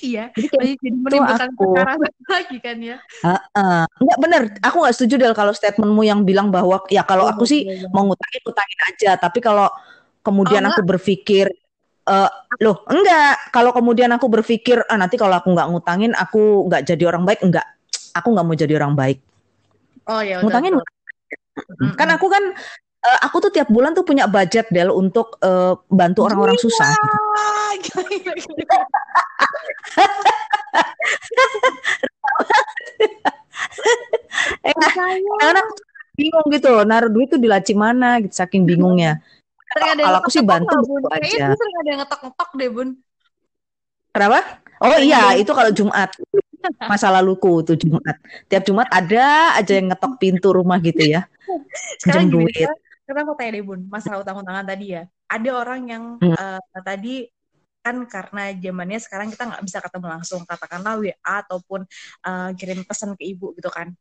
iya 0.04 0.28
Jadi 0.36 0.46
jadi 0.52 0.68
itu 0.76 0.88
menimbulkan 0.92 1.48
aku. 1.56 1.64
lagi 2.34 2.56
kan 2.60 2.76
ya 2.80 2.96
Heeh. 3.24 3.84
Enggak 4.00 4.18
bener, 4.20 4.42
aku 4.60 4.76
nggak 4.84 4.94
setuju 4.96 5.14
Del 5.20 5.34
kalau 5.36 5.52
statementmu 5.56 6.02
yang 6.04 6.20
bilang 6.28 6.48
bahwa 6.52 6.84
ya 6.92 7.00
kalau 7.06 7.24
Iya, 7.24 7.32
aku 7.32 7.44
sih 7.48 7.60
betul 7.64 7.88
banget. 7.88 7.92
mau 7.94 8.04
ngutangin 8.08 8.40
ngutangin 8.44 8.80
aja, 8.92 9.10
tapi 9.16 9.38
kalau 9.40 9.68
kemudian 10.20 10.64
Oh, 10.64 10.72
aku 10.72 10.80
berpikir 10.84 11.46
eh 12.04 12.30
loh 12.60 12.84
enggak, 12.92 13.48
kalau 13.48 13.72
kemudian 13.72 14.12
aku 14.12 14.28
berpikir 14.28 14.84
ah 14.92 14.96
nanti 15.00 15.16
kalau 15.16 15.40
aku 15.40 15.48
nggak 15.56 15.68
ngutangin 15.72 16.12
aku 16.12 16.68
nggak 16.68 16.82
jadi 16.84 17.04
orang 17.08 17.24
baik, 17.24 17.40
enggak. 17.44 17.66
Aku 18.16 18.28
nggak 18.36 18.44
mau 18.46 18.56
jadi 18.56 18.74
orang 18.76 18.94
baik. 18.94 19.18
Oh 20.08 20.20
ya 20.22 20.40
Ngutangin. 20.42 20.74
Mm-mm. 21.54 21.94
kan 21.94 22.08
aku 22.10 22.26
kan 22.26 22.42
eh, 23.04 23.18
aku 23.22 23.36
tuh 23.46 23.50
tiap 23.54 23.70
bulan 23.70 23.94
tuh 23.94 24.02
punya 24.02 24.26
budget 24.26 24.66
Del 24.74 24.90
untuk 24.90 25.38
eh, 25.38 25.74
bantu 25.92 26.26
orang-orang 26.26 26.58
susah. 26.58 26.90
gitu. 27.78 28.00
Eh, 34.64 34.72
karena 35.40 35.62
bingung 36.16 36.46
gitu, 36.50 36.72
naruh 36.84 37.10
duit 37.12 37.28
tuh 37.30 37.40
di 37.40 37.48
laci 37.48 37.72
mana 37.76 38.18
gitu 38.20 38.34
saking 38.34 38.64
bingungnya. 38.66 39.20
Kalau 39.74 40.18
aku 40.22 40.30
sih 40.30 40.44
bantu 40.44 40.74
gitu 40.86 41.06
Kayaknya 41.10 41.28
aja. 41.34 41.44
dulu 41.50 41.56
sering 41.58 41.76
ada 41.82 41.88
yang 41.90 42.00
ngetok-ngetok 42.04 42.50
deh, 42.54 42.68
Bun. 42.70 42.88
Kenapa? 44.14 44.40
Oh 44.82 44.98
iya, 44.98 45.38
itu 45.38 45.52
kalau 45.54 45.70
Jumat. 45.70 46.10
Masa 46.88 47.12
laluku 47.12 47.60
tuh 47.60 47.76
Jumat. 47.76 48.16
Tiap 48.48 48.64
Jumat 48.64 48.88
ada 48.88 49.54
aja 49.60 49.72
yang 49.76 49.92
ngetok 49.92 50.16
pintu 50.16 50.48
rumah 50.50 50.80
gitu 50.80 51.04
ya. 51.04 51.28
sekarang 52.02 52.32
gini 52.32 52.50
duit. 52.50 52.68
aku 53.04 53.32
tanya 53.36 53.50
deh 53.60 53.64
bun 53.64 53.80
masalah 53.92 54.24
utang-utangan 54.24 54.64
tadi 54.64 54.96
ya 54.96 55.02
ada 55.28 55.50
orang 55.52 55.80
yang 55.88 56.04
Hmm. 56.20 56.34
eh, 56.34 56.82
tadi 56.82 57.14
kan 57.84 58.00
karena 58.08 58.56
zamannya 58.56 58.96
sekarang 58.96 59.28
kita 59.28 59.44
nggak 59.44 59.62
bisa 59.64 59.78
ketemu 59.84 60.06
langsung 60.08 60.40
katakanlah 60.48 60.96
WA 60.96 61.12
ataupun 61.20 61.84
eh, 62.24 62.50
kirim 62.56 62.80
pesan 62.88 63.12
ke 63.12 63.28
ibu 63.28 63.52
gitu 63.56 63.68
kan 63.68 63.92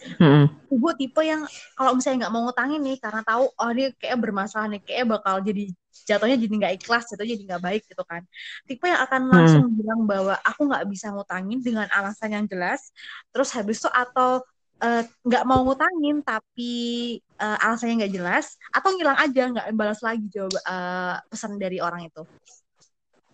Mm-mm. 0.00 0.48
ibu 0.72 0.88
tipe 0.96 1.20
yang 1.20 1.44
kalau 1.76 1.92
misalnya 1.96 2.28
nggak 2.28 2.32
mau 2.32 2.42
ngutangin 2.48 2.80
nih 2.80 2.96
karena 3.00 3.20
tahu 3.24 3.44
oh 3.52 3.68
ini 3.72 3.92
kayak 4.00 4.16
bermasalah 4.20 4.68
nih 4.72 4.80
kayak 4.84 5.04
bakal 5.08 5.40
jadi 5.44 5.72
jatuhnya 6.06 6.36
jadi 6.36 6.54
nggak 6.60 6.74
ikhlas 6.82 7.08
jatuhnya 7.10 7.34
jadi 7.36 7.44
nggak 7.54 7.62
baik 7.64 7.82
gitu 7.88 8.02
kan 8.06 8.22
tipe 8.64 8.84
yang 8.84 9.00
akan 9.04 9.20
Hmm. 9.26 9.32
langsung 9.32 9.64
bilang 9.74 10.00
bahwa 10.04 10.34
aku 10.42 10.60
nggak 10.66 10.84
bisa 10.88 11.12
ngutangin 11.12 11.58
dengan 11.60 11.86
alasan 11.92 12.30
yang 12.36 12.44
jelas 12.46 12.92
terus 13.32 13.50
habis 13.52 13.78
itu 13.80 13.88
atau 13.88 14.40
eh, 14.80 15.04
nggak 15.24 15.44
mau 15.44 15.60
ngutangin 15.62 16.24
tapi 16.24 16.72
eh, 17.20 17.56
alasannya 17.64 18.04
nggak 18.06 18.14
jelas 18.16 18.56
atau 18.72 18.88
ngilang 18.96 19.18
aja 19.18 19.42
nggak 19.52 19.66
balas 19.76 20.00
lagi 20.00 20.24
jawab 20.28 20.52
eh, 20.56 21.14
pesan 21.28 21.56
dari 21.56 21.78
orang 21.80 22.08
itu 22.08 22.22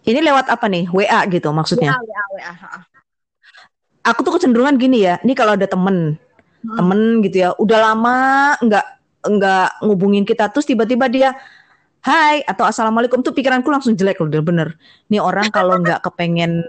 Ini 0.06 0.23
lewat 0.23 0.46
apa 0.54 0.70
nih? 0.70 0.87
WA 0.87 1.26
gitu 1.26 1.50
maksudnya. 1.50 1.99
WA 1.99 2.23
WA 2.38 2.54
WA. 2.54 2.78
Aku 4.06 4.23
tuh 4.23 4.38
kecenderungan 4.38 4.78
gini 4.78 5.02
ya. 5.02 5.18
Ini 5.18 5.35
kalau 5.35 5.58
ada 5.58 5.66
temen, 5.66 6.14
Hmm. 6.62 6.76
temen 6.78 7.00
gitu 7.26 7.37
ya, 7.42 7.50
udah 7.58 7.78
lama 7.90 8.16
nggak 8.62 8.87
nggak 9.26 9.68
ngubungin 9.82 10.23
kita, 10.23 10.46
terus 10.50 10.62
tiba-tiba 10.62 11.11
dia 11.11 11.35
Hai 12.06 12.38
atau 12.46 12.62
assalamualaikum 12.62 13.18
tuh 13.18 13.34
pikiranku 13.34 13.66
langsung 13.66 13.98
jelek 13.98 14.22
loh, 14.22 14.30
bener. 14.38 14.78
Nih 15.10 15.18
orang 15.18 15.50
kalau 15.50 15.75
nggak 15.82 16.06
kepengen, 16.06 16.62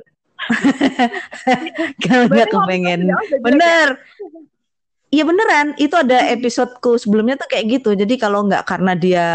kalau 2.09 2.25
nggak 2.25 2.49
kepengen, 2.49 3.05
jelek 3.05 3.21
ya? 3.29 3.37
bener. 3.45 3.87
Iya 5.07 5.23
beneran, 5.23 5.71
itu 5.79 5.95
ada 5.95 6.19
episodeku 6.35 6.99
sebelumnya 6.99 7.39
tuh 7.39 7.47
kayak 7.47 7.79
gitu. 7.79 7.95
Jadi 7.95 8.19
kalau 8.19 8.43
nggak 8.43 8.67
karena 8.67 8.91
dia 8.91 9.25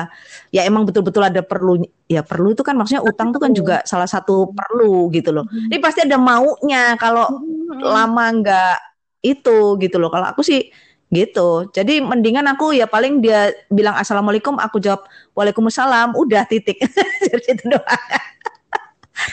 ya 0.53 0.69
emang 0.69 0.85
betul-betul 0.85 1.25
ada 1.25 1.41
perlu 1.41 1.81
ya 2.11 2.21
perlu 2.21 2.53
itu 2.53 2.61
kan 2.61 2.77
maksudnya 2.77 3.01
utang 3.01 3.33
tuh 3.33 3.41
kan 3.41 3.57
juga 3.57 3.81
salah 3.89 4.05
satu 4.11 4.53
perlu 4.53 5.09
gitu 5.17 5.33
loh. 5.33 5.49
Ini 5.49 5.81
pasti 5.81 6.05
ada 6.05 6.21
maunya 6.21 6.99
kalau 7.01 7.31
Hmm. 7.31 7.89
lama 7.89 8.25
nggak 8.43 8.77
itu 9.25 9.81
gitu 9.81 9.97
loh. 9.97 10.13
Kalau 10.13 10.29
aku 10.29 10.45
sih 10.45 10.69
gitu. 11.13 11.69
Jadi 11.77 12.01
mendingan 12.01 12.49
aku 12.49 12.73
ya 12.73 12.89
paling 12.89 13.21
dia 13.21 13.53
bilang 13.69 13.93
assalamualaikum, 14.01 14.57
aku 14.57 14.81
jawab 14.81 15.05
waalaikumsalam, 15.37 16.17
udah 16.17 16.49
titik. 16.49 16.81
Jadi 17.31 17.47
itu 17.53 17.65
doang. 17.69 18.03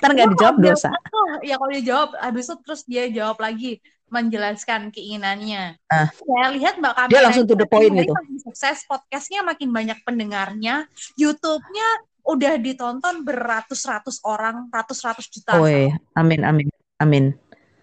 Ntar 0.04 0.12
nggak 0.12 0.28
Cuma 0.28 0.36
dijawab 0.36 0.56
dosa. 0.60 0.92
Oh, 0.92 1.40
ya 1.42 1.56
kalau 1.56 1.72
dia 1.72 1.84
jawab, 1.88 2.10
habis 2.20 2.46
itu 2.46 2.56
terus 2.62 2.82
dia 2.84 3.08
jawab 3.08 3.40
lagi 3.40 3.80
menjelaskan 4.12 4.92
keinginannya. 4.92 5.80
Ah. 5.88 6.10
Saya 6.12 6.52
lihat 6.58 6.82
Mbak 6.82 6.94
Kamila 6.98 7.14
Dia 7.14 7.22
langsung 7.24 7.46
to 7.48 7.56
the 7.56 7.66
point 7.70 7.94
gitu. 7.94 8.12
makin 8.12 8.38
sukses, 8.42 8.84
podcastnya 8.90 9.46
makin 9.46 9.70
banyak 9.70 9.98
pendengarnya, 10.04 10.90
YouTube-nya 11.16 11.88
udah 12.26 12.54
ditonton 12.62 13.24
beratus-ratus 13.24 14.22
orang, 14.26 14.68
ratus-ratus 14.70 15.30
juta. 15.30 15.58
Woi, 15.62 15.94
amin 16.18 16.42
amin 16.46 16.68
amin. 17.00 17.34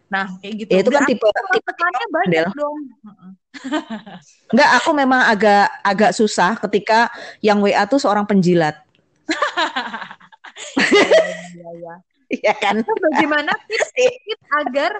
Nah, 0.06 0.26
kayak 0.38 0.54
gitu. 0.62 0.70
Ya, 0.70 0.78
itu 0.86 0.90
kan 0.94 1.02
tipe 1.02 1.26
tipe 1.26 1.70
tekannya 1.74 2.06
banyak 2.14 2.46
dong. 2.54 2.78
Enggak, 4.54 4.70
aku 4.78 4.90
memang 4.94 5.20
agak 5.26 5.66
agak 5.82 6.10
susah 6.14 6.54
ketika 6.62 7.10
yang 7.42 7.58
WA 7.58 7.82
tuh 7.90 7.98
seorang 7.98 8.26
penjilat. 8.26 8.78
Iya, 10.56 11.70
iya. 11.76 11.94
Iya 12.26 12.52
kan? 12.58 12.74
Terus 12.80 13.00
bagaimana 13.12 13.52
tips 13.68 13.90
agar 14.56 14.92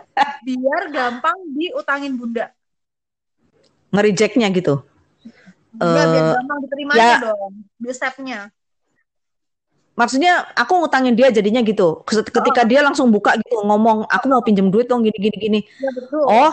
biar 0.45 0.83
gampang 0.93 1.37
diutangin 1.57 2.13
bunda? 2.15 2.53
Nge-rejectnya 3.91 4.53
gitu. 4.53 4.85
Iya, 5.81 6.03
biar 6.13 6.25
Eh, 6.29 6.33
gampang 6.37 6.59
diterimanya 6.65 7.01
ya. 7.03 7.19
dong. 7.33 7.53
Di 7.81 7.91
step-nya. 7.97 8.53
Maksudnya 9.97 10.53
aku 10.53 10.85
ngutangin 10.85 11.17
dia 11.17 11.33
jadinya 11.33 11.65
gitu. 11.65 12.05
Ketika 12.05 12.69
dia 12.69 12.85
langsung 12.85 13.09
buka 13.09 13.33
gitu 13.41 13.65
ngomong, 13.65 14.05
aku 14.13 14.29
mau 14.29 14.45
pinjam 14.45 14.69
duit 14.69 14.85
dong 14.87 15.01
gini 15.01 15.17
gini 15.17 15.37
gini. 15.41 15.61
Ya 15.81 15.91
betul. 15.97 16.21
Oh, 16.29 16.53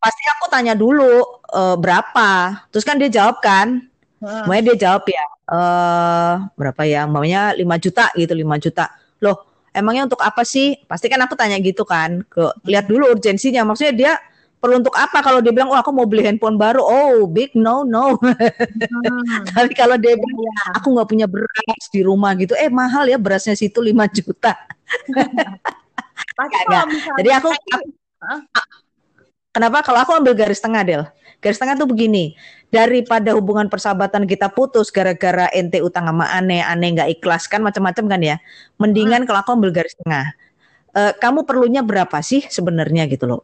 pasti 0.00 0.22
aku 0.32 0.44
tanya 0.48 0.72
dulu 0.72 1.44
eh, 1.52 1.76
berapa. 1.76 2.64
Terus 2.72 2.88
kan 2.88 2.96
dia 2.96 3.12
jawab 3.12 3.44
kan. 3.44 3.84
Heeh. 4.24 4.42
Makanya 4.48 4.64
dia 4.72 4.76
jawab 4.88 5.04
ya, 5.06 5.24
eh 5.52 6.34
berapa 6.56 6.82
ya? 6.88 7.04
Maunya 7.06 7.52
5 7.54 7.76
juta 7.76 8.08
gitu, 8.16 8.32
5 8.34 8.56
juta. 8.56 8.90
Loh, 9.20 9.36
emangnya 9.70 10.08
untuk 10.08 10.24
apa 10.24 10.42
sih? 10.42 10.80
Pasti 10.88 11.06
kan 11.12 11.20
aku 11.22 11.36
tanya 11.36 11.60
gitu 11.60 11.84
kan. 11.84 12.24
Ke 12.26 12.56
lihat 12.66 12.88
dulu 12.88 13.12
urgensinya. 13.14 13.62
Maksudnya 13.68 13.94
dia 13.94 14.12
perlu 14.58 14.82
untuk 14.82 14.94
apa 14.98 15.22
kalau 15.22 15.38
dia 15.38 15.54
bilang, 15.54 15.70
"Oh, 15.70 15.78
aku 15.78 15.90
mau 15.94 16.04
beli 16.04 16.26
handphone 16.26 16.58
baru." 16.58 16.82
Oh, 16.82 17.26
big 17.30 17.54
no 17.54 17.86
no. 17.86 18.18
Hmm. 18.18 19.42
Tapi 19.56 19.72
kalau 19.74 19.94
dia 19.94 20.18
bilang, 20.18 20.38
Iya. 20.42 20.82
"Aku 20.82 20.94
nggak 20.94 21.08
punya 21.08 21.26
beras 21.30 21.84
di 21.90 22.00
rumah 22.02 22.34
gitu." 22.34 22.58
Eh, 22.58 22.70
mahal 22.70 23.06
ya 23.06 23.16
berasnya 23.16 23.54
situ 23.54 23.78
5 23.78 24.04
juta. 24.10 24.58
Pasti 26.38 26.54
kalau 26.66 26.86
misalnya 26.86 27.18
Jadi 27.18 27.30
aku, 27.34 27.48
aku- 27.50 27.90
kenapa 29.54 29.78
kalau 29.82 29.98
aku 30.02 30.12
ambil 30.18 30.34
garis 30.34 30.62
tengah, 30.62 30.82
Del? 30.86 31.02
Garis 31.38 31.58
tengah 31.58 31.78
tuh 31.78 31.86
begini. 31.86 32.34
Daripada 32.68 33.32
hubungan 33.32 33.64
persahabatan 33.72 34.28
kita 34.28 34.52
putus 34.52 34.92
gara-gara 34.92 35.48
ente 35.56 35.80
utang 35.80 36.04
sama 36.04 36.28
aneh, 36.30 36.60
aneh 36.60 36.98
nggak 36.98 37.08
ikhlas 37.18 37.48
kan 37.48 37.64
macam-macam 37.64 38.04
kan 38.06 38.20
ya. 38.20 38.36
Mendingan 38.76 39.24
kalau 39.24 39.40
aku 39.40 39.56
ambil 39.56 39.72
garis 39.72 39.96
tengah. 40.04 40.34
Eh, 40.92 41.12
kamu 41.16 41.46
perlunya 41.48 41.80
berapa 41.80 42.18
sih 42.20 42.44
sebenarnya 42.50 43.08
gitu 43.08 43.24
loh. 43.24 43.42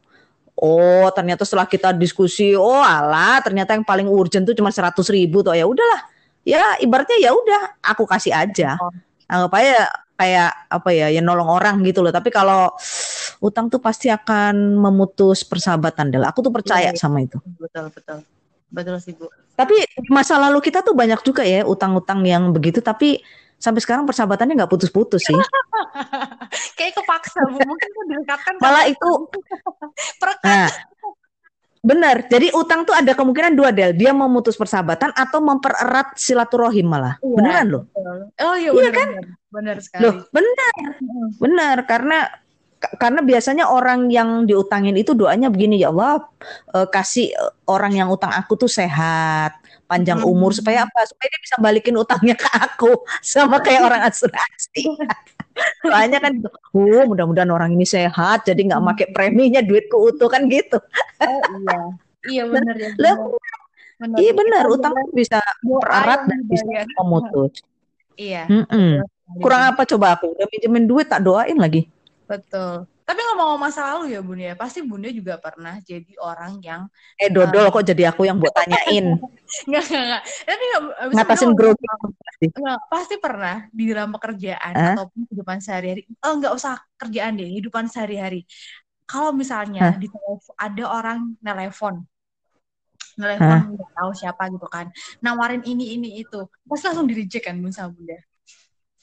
Oh, 0.54 1.10
ternyata 1.10 1.42
setelah 1.42 1.66
kita 1.66 1.90
diskusi, 1.90 2.54
oh 2.54 2.78
alah, 2.78 3.42
ternyata 3.42 3.74
yang 3.74 3.82
paling 3.82 4.06
urgent 4.06 4.46
tuh 4.46 4.54
cuma 4.54 4.70
100 4.70 4.94
ribu 5.10 5.42
tuh 5.42 5.50
ya 5.50 5.66
udahlah. 5.66 6.06
Ya 6.46 6.78
ibaratnya 6.78 7.18
ya 7.18 7.34
udah, 7.34 7.82
aku 7.82 8.06
kasih 8.06 8.30
aja. 8.30 8.78
Oh. 8.78 8.94
Anggap 9.26 9.52
aja 9.58 9.90
kayak 10.14 10.50
apa 10.70 10.90
ya, 10.94 11.06
ya 11.10 11.18
nolong 11.18 11.50
orang 11.50 11.82
gitu 11.82 12.06
loh. 12.06 12.14
Tapi 12.14 12.30
kalau 12.30 12.70
utang 13.42 13.66
tuh 13.66 13.82
pasti 13.82 14.06
akan 14.14 14.78
memutus 14.78 15.42
persahabatan, 15.42 16.14
Del. 16.14 16.22
Aku 16.22 16.38
tuh 16.38 16.54
percaya 16.54 16.90
Iya, 16.90 16.94
iya. 16.94 17.02
sama 17.02 17.18
itu. 17.24 17.42
betul 17.58 17.90
betul. 17.90 18.22
Betul 18.74 18.94
sih, 19.02 19.14
Bu. 19.14 19.30
Tapi 19.54 19.74
masa 20.10 20.34
lalu 20.38 20.58
kita 20.58 20.82
tuh 20.82 20.98
banyak 20.98 21.22
juga 21.22 21.46
ya 21.46 21.62
utang-utang 21.62 22.26
yang 22.26 22.50
begitu, 22.50 22.82
tapi 22.82 23.22
sampai 23.56 23.80
sekarang 23.80 24.04
persahabatannya 24.04 24.54
nggak 24.56 24.72
putus-putus 24.72 25.22
sih. 25.22 25.34
Kayak 26.78 27.00
kepaksa, 27.00 27.40
Bu. 27.48 27.58
Mungkin 27.62 27.88
kan 27.90 28.04
direkatkan 28.08 28.54
Malah 28.58 28.84
itu, 28.86 29.10
perekat. 30.20 30.44
nah, 30.44 30.70
benar. 31.80 32.16
Jadi 32.26 32.48
utang 32.52 32.82
tuh 32.82 32.94
ada 32.94 33.12
kemungkinan 33.12 33.52
dua 33.54 33.70
del. 33.70 33.92
Dia 33.92 34.12
memutus 34.12 34.54
persahabatan 34.54 35.12
atau 35.12 35.38
mempererat 35.40 36.16
silaturahim 36.16 36.88
malah. 36.88 37.16
Iya, 37.20 37.34
Beneran 37.36 37.66
loh. 37.68 37.82
betul. 37.90 38.18
Oh 38.40 38.54
iya, 38.56 38.70
Iya 38.70 38.74
benar 38.74 38.92
kan? 38.92 39.08
Benar 39.50 39.76
sekali. 39.80 40.02
Loh, 40.02 40.14
benar, 40.30 40.74
benar. 41.38 41.76
Karena 41.86 42.18
ka- 42.80 42.94
karena 42.98 43.20
biasanya 43.22 43.64
orang 43.70 44.10
yang 44.10 44.44
diutangin 44.44 44.96
itu 44.96 45.14
doanya 45.14 45.48
begini 45.48 45.78
ya 45.78 45.88
Allah 45.88 46.26
eh, 46.74 46.88
kasih 46.88 47.32
eh, 47.32 47.52
orang 47.70 47.94
yang 47.94 48.08
utang 48.10 48.34
aku 48.34 48.58
tuh 48.58 48.70
sehat, 48.70 49.56
panjang 49.84 50.20
Hmm. 50.20 50.30
umur 50.30 50.50
supaya 50.50 50.84
apa? 50.84 51.00
Supaya 51.04 51.28
dia 51.28 51.40
bisa 51.40 51.56
balikin 51.58 51.94
utangnya 51.94 52.34
ke 52.34 52.48
aku 52.48 52.92
sama 53.22 53.60
kayak 53.60 53.82
orang 53.84 54.02
asuransi. 54.04 54.82
Soalnya 55.80 56.18
kan, 56.18 56.32
oh 56.74 57.02
mudah-mudahan 57.06 57.48
orang 57.48 57.70
ini 57.72 57.86
sehat, 57.86 58.44
jadi 58.44 58.58
nggak 58.58 58.80
Hmm. 58.82 58.90
pakai 58.90 59.06
preminya 59.12 59.60
duitku 59.60 59.94
utuh 59.94 60.26
kan 60.26 60.44
gitu. 60.48 60.82
Oh 61.22 61.40
iya. 61.62 61.78
Iya 62.24 62.42
benar 62.52 62.74
ya. 62.74 62.90
Lah, 62.98 63.14
benar. 64.00 64.16
Iya 64.18 64.32
benar, 64.34 64.64
utang 64.66 64.92
bisa 65.14 65.38
doa 65.62 65.80
erat 65.86 66.26
yang 66.26 66.28
dan 66.28 66.38
bisa 66.50 66.64
dibayar. 66.66 66.86
memutus. 66.98 67.52
Iya. 68.14 68.42
Mm-mm. 68.46 69.02
kurang 69.42 69.74
apa 69.74 69.82
coba 69.82 70.14
aku 70.14 70.36
udah 70.36 70.46
pinjemin 70.46 70.84
duit 70.84 71.08
tak 71.08 71.24
doain 71.24 71.56
lagi 71.56 71.88
Betul. 72.28 72.84
Tapi 73.04 73.20
ngomong-ngomong 73.20 73.60
masa 73.60 73.80
lalu 73.92 74.16
ya 74.16 74.20
Bun 74.24 74.40
ya, 74.40 74.56
pasti 74.56 74.80
Bunda 74.80 75.12
juga 75.12 75.36
pernah 75.36 75.76
jadi 75.84 76.08
orang 76.16 76.56
yang 76.64 76.88
eh 77.20 77.28
dodol 77.28 77.68
kok 77.68 77.84
jadi 77.84 78.08
aku 78.08 78.24
yang 78.24 78.40
buat 78.40 78.56
tanyain 78.56 79.20
enggak 79.68 79.84
enggak 79.84 80.04
enggak. 80.08 80.22
Tapi 80.24 80.64
nggak 80.64 80.82
abis 81.04 81.14
ngatasin 81.20 81.50
Bunda 81.52 81.58
grogi 81.60 81.84
pasti 82.16 82.46
Enggak, 82.56 82.78
pasti 82.88 83.14
pernah 83.20 83.56
di 83.68 83.84
dalam 83.92 84.10
pekerjaan 84.16 84.72
Hah? 84.72 84.96
ataupun 84.96 85.20
kehidupan 85.28 85.58
sehari-hari. 85.60 86.08
Oh, 86.24 86.32
enggak 86.32 86.52
usah 86.56 86.80
kerjaan 86.96 87.36
deh, 87.36 87.44
kehidupan 87.44 87.84
sehari-hari. 87.92 88.48
Kalau 89.04 89.36
misalnya 89.36 89.92
Hah? 89.92 89.94
di 90.00 90.08
telepon, 90.08 90.54
ada 90.56 90.84
orang 90.88 91.18
nelpon, 91.44 92.08
nelpon 93.20 93.60
nggak 93.76 93.90
tahu 94.00 94.10
siapa 94.16 94.48
gitu 94.48 94.64
kan, 94.72 94.88
nawarin 95.20 95.60
ini 95.68 95.92
ini 95.92 96.24
itu, 96.24 96.48
pasti 96.64 96.88
langsung 96.88 97.04
di 97.04 97.12
reject 97.20 97.52
kan 97.52 97.60
Bun 97.60 97.68
sama 97.68 97.92
Bunda. 97.92 98.16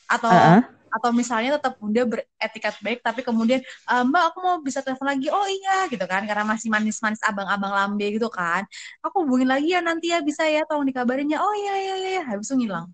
Atau 0.09 0.33
Heeh. 0.33 0.80
Atau 0.91 1.09
misalnya 1.15 1.55
tetap 1.57 1.79
Bunda 1.79 2.03
beretikat 2.03 2.75
baik 2.83 2.99
tapi 3.01 3.23
kemudian 3.23 3.59
"Eh, 3.63 4.03
Mbak 4.05 4.23
aku 4.33 4.37
mau 4.43 4.57
bisa 4.59 4.79
telepon 4.85 5.07
lagi. 5.07 5.27
Oh 5.31 5.47
iya 5.47 5.87
gitu 5.91 6.03
kan 6.05 6.21
karena 6.29 6.43
masih 6.45 6.67
manis-manis 6.71 7.21
abang-abang 7.23 7.71
lambe 7.73 8.05
gitu 8.15 8.27
kan. 8.27 8.63
Aku 9.05 9.23
hubungin 9.25 9.47
lagi 9.49 9.73
ya 9.75 9.79
nanti 9.81 10.11
ya 10.13 10.19
bisa 10.21 10.43
ya 10.47 10.63
tolong 10.67 10.85
dikabarin 10.87 11.27
ya. 11.31 11.39
Oh 11.41 11.53
iya 11.55 11.73
iya 11.79 11.93
iya 12.01 12.09
iya. 12.19 12.23
habis 12.29 12.47
itu 12.51 12.55
ngilang. 12.67 12.87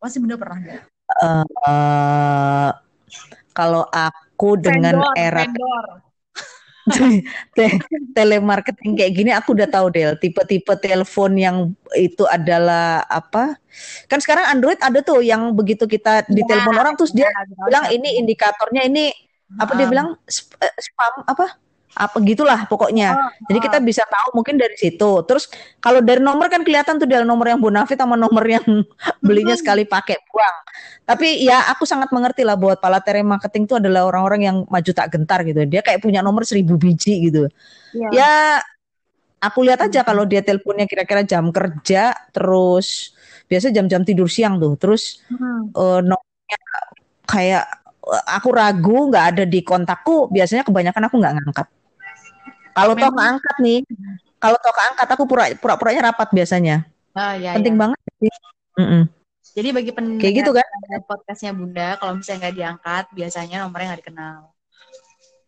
Pasti 0.00 0.18
Bunda 0.22 0.36
pernah 0.40 0.56
nggak? 0.62 0.80
Eh, 1.16 2.70
kalau 3.56 3.84
aku 3.88 4.60
dengan 4.60 5.00
Vendor, 5.00 5.14
era 5.16 5.42
vendor. 5.46 5.84
te- 7.56 7.82
telemarketing 8.14 8.94
kayak 8.94 9.12
gini 9.12 9.30
aku 9.34 9.58
udah 9.58 9.66
tahu 9.66 9.90
Del. 9.90 10.14
Tipe-tipe 10.22 10.70
telepon 10.78 11.34
yang 11.34 11.56
itu 11.98 12.22
adalah 12.30 13.02
apa? 13.10 13.58
Kan 14.06 14.22
sekarang 14.22 14.46
Android 14.46 14.78
ada 14.78 15.02
tuh 15.02 15.20
yang 15.20 15.50
begitu 15.52 15.84
kita 15.90 16.24
Iya, 16.26 16.32
ditelepon 16.42 16.76
orang 16.78 16.94
terus 16.94 17.10
dia 17.10 17.26
tahu 17.26 17.66
bilang 17.68 17.84
ini 17.90 18.22
indikatornya 18.22 18.86
ini 18.86 19.10
apa 19.58 19.72
dia 19.78 19.86
bilang 19.86 20.18
sp- 20.26 20.58
eh, 20.58 20.74
spam 20.78 21.22
apa 21.26 21.65
apa 21.96 22.20
gitulah 22.20 22.68
pokoknya. 22.68 23.16
Oh, 23.16 23.30
jadi 23.48 23.58
kita 23.64 23.78
bisa 23.80 24.04
tahu 24.04 24.36
mungkin 24.36 24.60
dari 24.60 24.76
situ. 24.76 25.24
Terus 25.24 25.48
kalau 25.80 26.04
dari 26.04 26.20
nomor 26.20 26.52
kan 26.52 26.60
kelihatan 26.60 27.00
tuh 27.00 27.08
dari 27.08 27.24
nomor 27.24 27.48
yang 27.48 27.60
bonafit 27.60 27.96
sama 27.96 28.14
nomor 28.20 28.44
yang 28.44 28.64
belinya 29.26 29.56
Mm-mm. 29.56 29.62
sekali 29.64 29.82
pakai 29.88 30.20
buang. 30.28 30.56
Tapi 31.08 31.40
ya 31.40 31.72
aku 31.72 31.88
sangat 31.88 32.12
mengerti 32.12 32.44
lah 32.44 32.54
buat 32.60 32.78
pala 32.84 33.00
telemarketing 33.00 33.64
itu 33.64 33.74
adalah 33.80 34.04
orang-orang 34.04 34.40
yang 34.44 34.56
maju 34.68 34.90
tak 34.92 35.08
gentar 35.14 35.40
gitu. 35.48 35.64
Dia 35.64 35.80
kayak 35.80 36.04
punya 36.04 36.20
nomor 36.20 36.44
seribu 36.44 36.76
biji 36.76 37.32
gitu. 37.32 37.48
Iya. 37.96 38.08
ya 38.12 38.30
aku 39.40 39.58
lihat 39.66 39.80
aja 39.86 40.00
kalau 40.04 40.24
dia 40.28 40.40
teleponnya 40.44 40.84
kira-kira 40.90 41.22
jam 41.24 41.48
kerja 41.54 42.12
terus 42.34 43.14
biasa 43.46 43.70
jam-jam 43.72 44.02
tidur 44.04 44.28
siang 44.28 44.58
tuh. 44.60 44.74
Terus 44.80 45.22
Hmm. 45.30 45.72
eh, 45.72 46.00
nomornya 46.04 46.58
kayak 47.26 47.64
eh, 48.06 48.24
aku 48.36 48.48
ragu 48.54 48.96
nggak 49.10 49.24
ada 49.36 49.44
di 49.46 49.60
kontakku 49.66 50.30
biasanya 50.34 50.62
kebanyakan 50.66 51.02
aku 51.08 51.16
nggak 51.20 51.34
ngangkat 51.40 51.66
kalau 52.76 52.92
toh 52.92 53.08
Memang. 53.08 53.16
keangkat 53.16 53.56
nih 53.58 53.78
kalau 54.36 54.58
toh 54.60 54.70
keangkat 54.70 55.08
aku 55.08 55.24
pura 55.24 55.44
pura-puranya 55.56 56.12
rapat 56.12 56.28
biasanya 56.30 56.84
Ah, 57.10 57.32
ya, 57.32 57.56
penting 57.56 57.74
ya. 57.74 57.80
banget 57.80 58.00
sih 58.20 58.32
Mm-mm. 58.76 59.02
Jadi 59.56 59.68
bagi 59.72 59.88
pendengar 59.88 60.20
kayak 60.20 60.34
gitu 60.36 60.50
kan 60.52 60.68
podcastnya 61.02 61.56
Bunda, 61.56 61.96
kalau 61.96 62.12
misalnya 62.12 62.38
nggak 62.44 62.56
diangkat, 62.60 63.04
biasanya 63.10 63.56
nomornya 63.64 63.86
nggak 63.88 64.02
dikenal. 64.04 64.38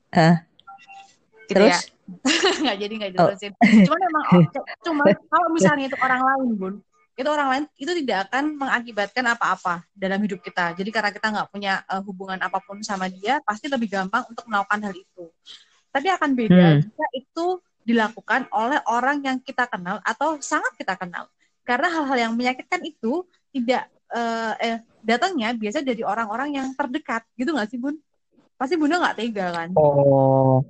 Hah? 0.09 0.35
Gitu 1.45 1.53
terus 1.53 1.77
ya. 1.77 1.81
nggak 2.65 2.77
jadi 2.81 2.93
nggak 2.97 3.11
Oh. 3.13 3.29
diterusin. 3.29 3.53
Cuman 3.85 4.01
emang 4.01 4.25
cuma 4.81 5.03
kalau 5.37 5.49
misalnya 5.53 5.93
itu 5.93 5.97
orang 6.01 6.23
lain, 6.25 6.49
Bun, 6.57 6.75
itu 7.15 7.29
orang 7.29 7.49
lain 7.53 7.65
itu 7.77 7.93
tidak 8.01 8.33
akan 8.33 8.57
mengakibatkan 8.57 9.25
apa-apa 9.29 9.75
dalam 9.93 10.25
hidup 10.25 10.41
kita. 10.41 10.73
Jadi 10.73 10.89
karena 10.89 11.13
kita 11.13 11.27
nggak 11.29 11.49
punya 11.53 11.85
eh, 11.85 12.01
hubungan 12.01 12.41
apa 12.41 12.65
pun 12.65 12.81
sama 12.81 13.13
dia, 13.13 13.45
pasti 13.45 13.69
lebih 13.69 13.93
gampang 13.93 14.25
untuk 14.25 14.49
melakukan 14.49 14.89
hal 14.89 14.95
itu. 14.97 15.29
Tapi 15.89 16.09
akan 16.13 16.31
beda 16.37 16.67
Hmm. 16.77 16.81
jika 16.85 17.07
itu 17.17 17.47
dilakukan 17.83 18.47
oleh 18.53 18.81
orang 18.85 19.25
yang 19.25 19.41
kita 19.41 19.65
kenal 19.65 19.99
atau 20.05 20.37
sangat 20.45 20.77
kita 20.77 20.95
kenal. 20.95 21.27
Karena 21.65 21.89
hal-hal 21.89 22.29
yang 22.29 22.33
menyakitkan 22.37 22.85
itu 22.85 23.25
tidak 23.53 23.89
eh, 24.09 24.55
eh, 24.65 24.79
datangnya 25.05 25.53
biasa 25.53 25.85
dari 25.85 26.01
orang-orang 26.01 26.57
yang 26.57 26.73
terdekat, 26.73 27.25
gitu 27.37 27.53
nggak 27.53 27.69
sih, 27.69 27.77
Bun? 27.77 27.97
Pasti 28.57 28.75
Bunda 28.81 28.97
nggak 28.99 29.17
tega 29.21 29.47
kan? 29.53 29.69
oh 29.77 30.65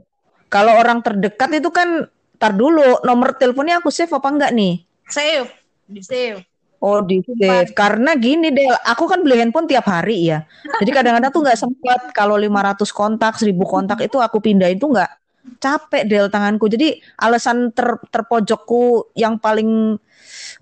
kalau 0.49 0.75
orang 0.75 1.05
terdekat 1.05 1.61
itu 1.61 1.69
kan 1.69 2.09
tar 2.37 2.57
dulu 2.57 3.01
nomor 3.05 3.37
teleponnya 3.37 3.79
aku 3.79 3.93
save 3.93 4.13
apa 4.13 4.29
enggak 4.33 4.51
nih 4.53 4.83
Save, 5.09 5.49
di 5.89 6.03
save. 6.05 6.45
Oh 6.79 7.03
di 7.03 7.19
save 7.27 7.75
karena 7.75 8.14
gini 8.14 8.55
Del, 8.55 8.71
aku 8.87 9.11
kan 9.11 9.27
beli 9.27 9.43
handphone 9.43 9.67
tiap 9.67 9.91
hari 9.91 10.31
ya. 10.31 10.47
Jadi 10.79 10.91
kadang-kadang 10.95 11.31
tuh 11.35 11.43
nggak 11.43 11.59
sempat 11.59 12.01
kalau 12.14 12.38
500 12.38 12.95
kontak, 12.95 13.35
1000 13.35 13.67
kontak 13.67 13.99
itu 14.07 14.14
aku 14.23 14.38
pindahin 14.38 14.79
tuh 14.79 14.95
nggak 14.95 15.11
capek 15.59 16.07
Del 16.07 16.27
tanganku. 16.31 16.71
Jadi 16.71 17.03
alasan 17.19 17.75
ter, 17.75 17.99
terpojokku 18.14 19.11
yang 19.19 19.43
paling 19.43 19.99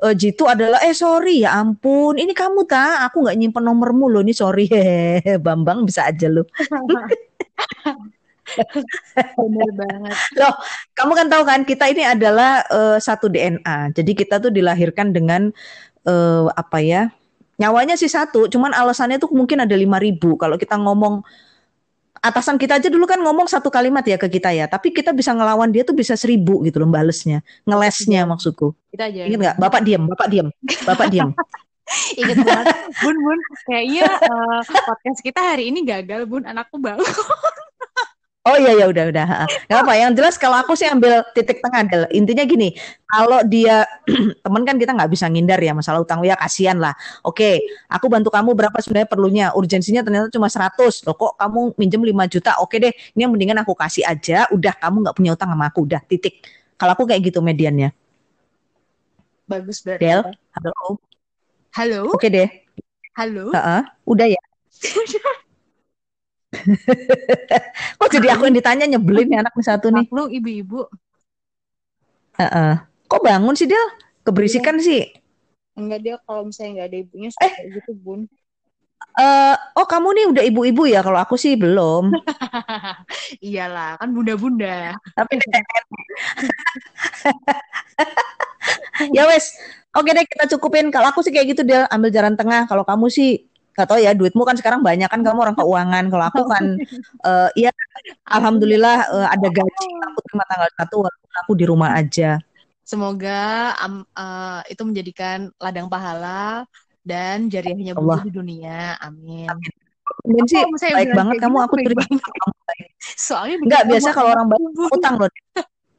eh, 0.08 0.14
jitu 0.16 0.48
adalah 0.48 0.80
eh 0.88 0.96
sorry 0.96 1.44
ya 1.44 1.60
ampun 1.60 2.16
ini 2.16 2.32
kamu 2.32 2.64
tak 2.64 3.12
aku 3.12 3.28
nggak 3.28 3.36
nyimpen 3.36 3.64
nomormu 3.68 4.08
loh 4.08 4.24
ini 4.24 4.32
sorry 4.32 4.64
hehehe 4.72 5.36
Bambang 5.36 5.84
bisa 5.84 6.08
aja 6.08 6.32
lo. 6.32 6.48
Bener 9.36 9.70
banget. 9.74 10.16
Loh, 10.38 10.54
kamu 10.94 11.12
kan 11.18 11.26
tahu 11.26 11.42
kan 11.42 11.60
kita 11.66 11.90
ini 11.90 12.06
adalah 12.06 12.62
eh, 12.70 12.98
satu 13.02 13.26
DNA. 13.26 13.90
Jadi 13.92 14.12
kita 14.14 14.38
tuh 14.38 14.54
dilahirkan 14.54 15.10
dengan 15.10 15.50
eh, 16.06 16.46
apa 16.54 16.78
ya? 16.80 17.10
Nyawanya 17.56 17.96
sih 17.96 18.08
satu, 18.08 18.46
cuman 18.52 18.72
alasannya 18.76 19.16
tuh 19.16 19.32
mungkin 19.32 19.64
ada 19.64 19.72
5000 19.72 20.36
Kalau 20.36 20.56
kita 20.60 20.76
ngomong 20.76 21.24
atasan 22.20 22.56
kita 22.58 22.80
aja 22.80 22.88
dulu 22.90 23.06
kan 23.06 23.20
ngomong 23.22 23.46
satu 23.46 23.70
kalimat 23.70 24.02
ya 24.02 24.18
ke 24.18 24.26
kita 24.26 24.50
ya, 24.50 24.66
tapi 24.66 24.90
kita 24.90 25.14
bisa 25.14 25.30
ngelawan 25.30 25.70
dia 25.70 25.86
tuh 25.86 25.94
bisa 25.94 26.18
seribu 26.18 26.64
gitu 26.66 26.82
loh 26.82 26.90
balesnya, 26.90 27.40
ngelesnya 27.64 28.26
maksudku. 28.26 28.74
Kita 28.90 29.08
aja. 29.08 29.30
Ingat 29.30 29.38
nggak? 29.38 29.56
Bapak 29.62 29.80
diam, 29.86 30.02
bapak 30.10 30.28
diam, 30.28 30.48
bapak 30.84 31.06
diam. 31.08 31.30
Ingat 32.20 32.38
banget. 32.42 32.66
Bun, 32.98 33.16
Bun. 33.22 33.38
Kayaknya 33.70 34.04
eh, 34.10 34.60
podcast 34.66 35.20
kita 35.22 35.40
hari 35.54 35.70
ini 35.70 35.86
gagal, 35.86 36.26
Bun. 36.26 36.42
Anakku 36.42 36.82
bangun. 36.82 37.06
Oh 38.46 38.54
iya 38.54 38.78
ya 38.78 38.86
udah 38.86 39.10
udah. 39.10 39.26
Nggak 39.66 39.80
apa. 39.82 39.92
Yang 39.98 40.12
jelas 40.22 40.34
kalau 40.38 40.54
aku 40.62 40.78
sih 40.78 40.86
ambil 40.86 41.26
titik 41.34 41.58
tengah. 41.58 41.82
Del. 41.90 42.06
Intinya 42.14 42.46
gini, 42.46 42.78
kalau 43.10 43.42
dia 43.42 43.82
temen 44.46 44.62
kan 44.62 44.78
kita 44.78 44.94
nggak 44.94 45.10
bisa 45.10 45.26
ngindar 45.26 45.58
ya 45.58 45.74
masalah 45.74 45.98
utang 45.98 46.22
ya 46.22 46.38
kasihan 46.38 46.78
lah. 46.78 46.94
Oke, 47.26 47.58
aku 47.90 48.06
bantu 48.06 48.30
kamu 48.30 48.54
berapa 48.54 48.78
sebenarnya 48.78 49.10
perlunya. 49.10 49.46
Urgensinya 49.50 50.06
ternyata 50.06 50.30
cuma 50.30 50.46
100. 50.46 50.78
Loh 51.02 51.18
kok 51.18 51.34
kamu 51.34 51.74
minjem 51.74 52.02
5 52.06 52.24
juta? 52.30 52.54
Oke 52.62 52.78
deh, 52.78 52.94
ini 53.18 53.26
yang 53.26 53.34
mendingan 53.34 53.58
aku 53.66 53.74
kasih 53.74 54.06
aja. 54.06 54.46
Udah 54.54 54.78
kamu 54.78 55.10
nggak 55.10 55.16
punya 55.18 55.34
utang 55.34 55.50
sama 55.50 55.66
aku. 55.66 55.82
Udah 55.82 55.98
titik. 56.06 56.46
Kalau 56.78 56.94
aku 56.94 57.02
kayak 57.02 57.26
gitu 57.26 57.42
mediannya. 57.42 57.90
Bagus 59.50 59.82
berarti. 59.82 60.06
Del, 60.06 60.22
halo. 60.54 61.02
Halo? 61.74 62.00
Oke 62.14 62.30
deh. 62.30 62.46
Halo? 63.18 63.50
Heeh, 63.50 63.82
udah 64.06 64.26
ya. 64.30 64.42
Kok 67.98 68.08
jadi 68.10 68.26
aku 68.34 68.48
yang 68.48 68.56
ditanya 68.56 68.84
nyebelin 68.86 69.26
nih 69.28 69.38
anak 69.42 69.52
nih 69.54 69.66
satu 69.66 69.88
nih. 69.92 70.04
Maklum 70.06 70.28
ibu-ibu. 70.32 70.80
Heeh. 72.36 72.72
Kok 73.06 73.22
bangun 73.22 73.54
sih 73.54 73.68
Del? 73.70 73.86
Keberisikan 74.26 74.76
sih. 74.82 75.06
Enggak 75.76 76.00
dia 76.02 76.16
kalau 76.24 76.48
misalnya 76.48 76.82
nggak 76.82 76.88
ada 76.88 76.98
ibunya 76.98 77.28
suka 77.30 77.46
kayak 77.52 77.68
gitu, 77.80 77.92
Bun. 78.00 78.20
eh 79.16 79.56
oh 79.76 79.84
kamu 79.88 80.08
nih 80.12 80.24
udah 80.32 80.42
ibu-ibu 80.44 80.82
ya 80.88 81.00
kalau 81.04 81.20
aku 81.20 81.36
sih 81.36 81.52
belum 81.56 82.12
Iyalah, 83.44 83.96
kan 84.00 84.08
bunda-bunda. 84.12 84.96
tapi 85.12 85.36
ya 89.16 89.24
wes 89.28 89.52
oke 89.96 90.08
deh 90.12 90.24
kita 90.24 90.44
cukupin 90.56 90.88
kalau 90.92 91.12
aku 91.12 91.20
sih 91.24 91.32
kayak 91.32 91.56
gitu 91.56 91.62
dia 91.64 91.84
ambil 91.92 92.08
jalan 92.12 92.36
tengah 92.36 92.64
kalau 92.68 92.84
kamu 92.88 93.08
sih 93.12 93.44
gak 93.76 93.86
tau 93.88 93.98
ya 94.00 94.10
duitmu 94.16 94.42
kan 94.48 94.56
sekarang 94.56 94.80
banyak 94.80 95.08
kan 95.12 95.20
kamu 95.20 95.38
orang 95.44 95.56
keuangan 95.60 96.04
kalau 96.08 96.24
aku 96.32 96.42
kan 96.48 96.64
eh 97.28 97.48
ya 97.68 97.70
alhamdulillah 98.24 98.96
eh, 99.12 99.26
ada 99.34 99.48
gaji 99.52 99.86
aku 100.08 100.18
terima 100.24 100.44
tanggal 100.48 100.68
satu 100.80 100.96
aku 101.44 101.52
di 101.52 101.64
rumah 101.68 101.90
aja 102.00 102.40
Semoga 102.86 103.74
am- 103.82 104.06
eh, 104.14 104.60
itu 104.70 104.82
menjadikan 104.86 105.50
ladang 105.58 105.90
pahala 105.90 106.62
dan 107.02 107.50
jariahnya 107.50 107.98
Allah. 107.98 108.22
di 108.22 108.30
dunia. 108.30 108.94
Amin. 109.02 109.50
Mungkin 110.22 110.46
sih 110.46 110.62
Apa 110.62 110.70
misalnya 110.70 110.94
baik 110.94 111.06
bilang 111.10 111.18
banget 111.18 111.34
kamu 111.42 111.56
gitu, 111.58 111.66
aku 111.66 111.74
baik. 112.66 112.86
Soalnya 113.18 113.56
Enggak 113.58 113.82
bikin 113.82 113.90
biasa 113.90 114.08
kalau 114.14 114.30
orang 114.30 114.46
baik 114.54 114.62
Bun. 114.70 114.90
utang 114.94 115.14
loh 115.18 115.30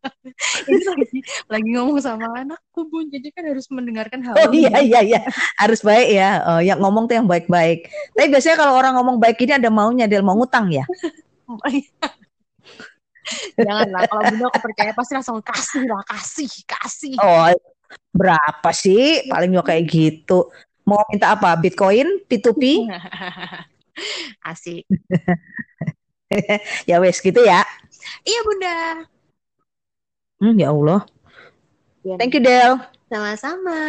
Ini 0.69 0.83
lagi, 0.83 1.19
lagi 1.49 1.69
ngomong 1.75 1.97
sama 2.01 2.27
anakku, 2.33 2.87
Bun. 2.87 3.07
Jadi 3.11 3.31
kan 3.31 3.43
harus 3.47 3.67
mendengarkan 3.71 4.19
hal 4.23 4.33
Oh 4.37 4.51
iya 4.53 4.79
iya 4.81 4.99
iya 5.03 5.21
harus 5.59 5.81
baik 5.81 6.07
ya. 6.13 6.29
Oh, 6.45 6.61
yang 6.61 6.79
ngomong 6.81 7.07
tuh 7.09 7.19
yang 7.19 7.27
baik-baik. 7.27 7.91
Tapi 8.15 8.27
biasanya 8.31 8.57
kalau 8.59 8.73
orang 8.75 8.93
ngomong 8.99 9.17
baik 9.19 9.37
ini 9.43 9.53
ada 9.57 9.69
maunya 9.71 10.05
dia 10.09 10.23
mau 10.23 10.35
ngutang 10.37 10.71
ya. 10.71 10.85
Janganlah, 13.59 14.07
kalau 14.07 14.23
bunda 14.31 14.47
aku 14.47 14.59
percaya 14.71 14.95
pasti 14.95 15.11
langsung 15.19 15.43
kasih 15.43 15.83
lah, 15.83 15.99
kasih, 16.07 16.47
kasih. 16.63 17.19
Oh 17.19 17.51
berapa 18.11 18.69
sih 18.73 19.27
paling 19.29 19.53
juga 19.53 19.73
kayak 19.73 19.83
gitu. 19.87 20.49
Mau 20.87 21.03
minta 21.11 21.35
apa? 21.35 21.51
Bitcoin, 21.59 22.23
P2P? 22.27 22.87
Asik. 24.51 24.87
ya 26.89 26.99
wes 26.99 27.19
gitu 27.19 27.39
ya. 27.43 27.63
Iya 28.23 28.39
Bunda. 28.43 28.77
Hmm, 30.37 30.53
ya 30.53 30.69
Allah. 30.69 31.01
Ya. 32.05 32.15
Thank 32.21 32.37
you, 32.37 32.43
Del. 32.45 32.77
Sama-sama. 33.09 33.79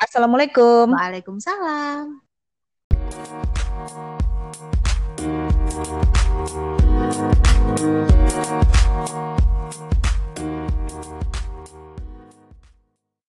Assalamualaikum. 0.00 0.96
Waalaikumsalam. 0.96 2.24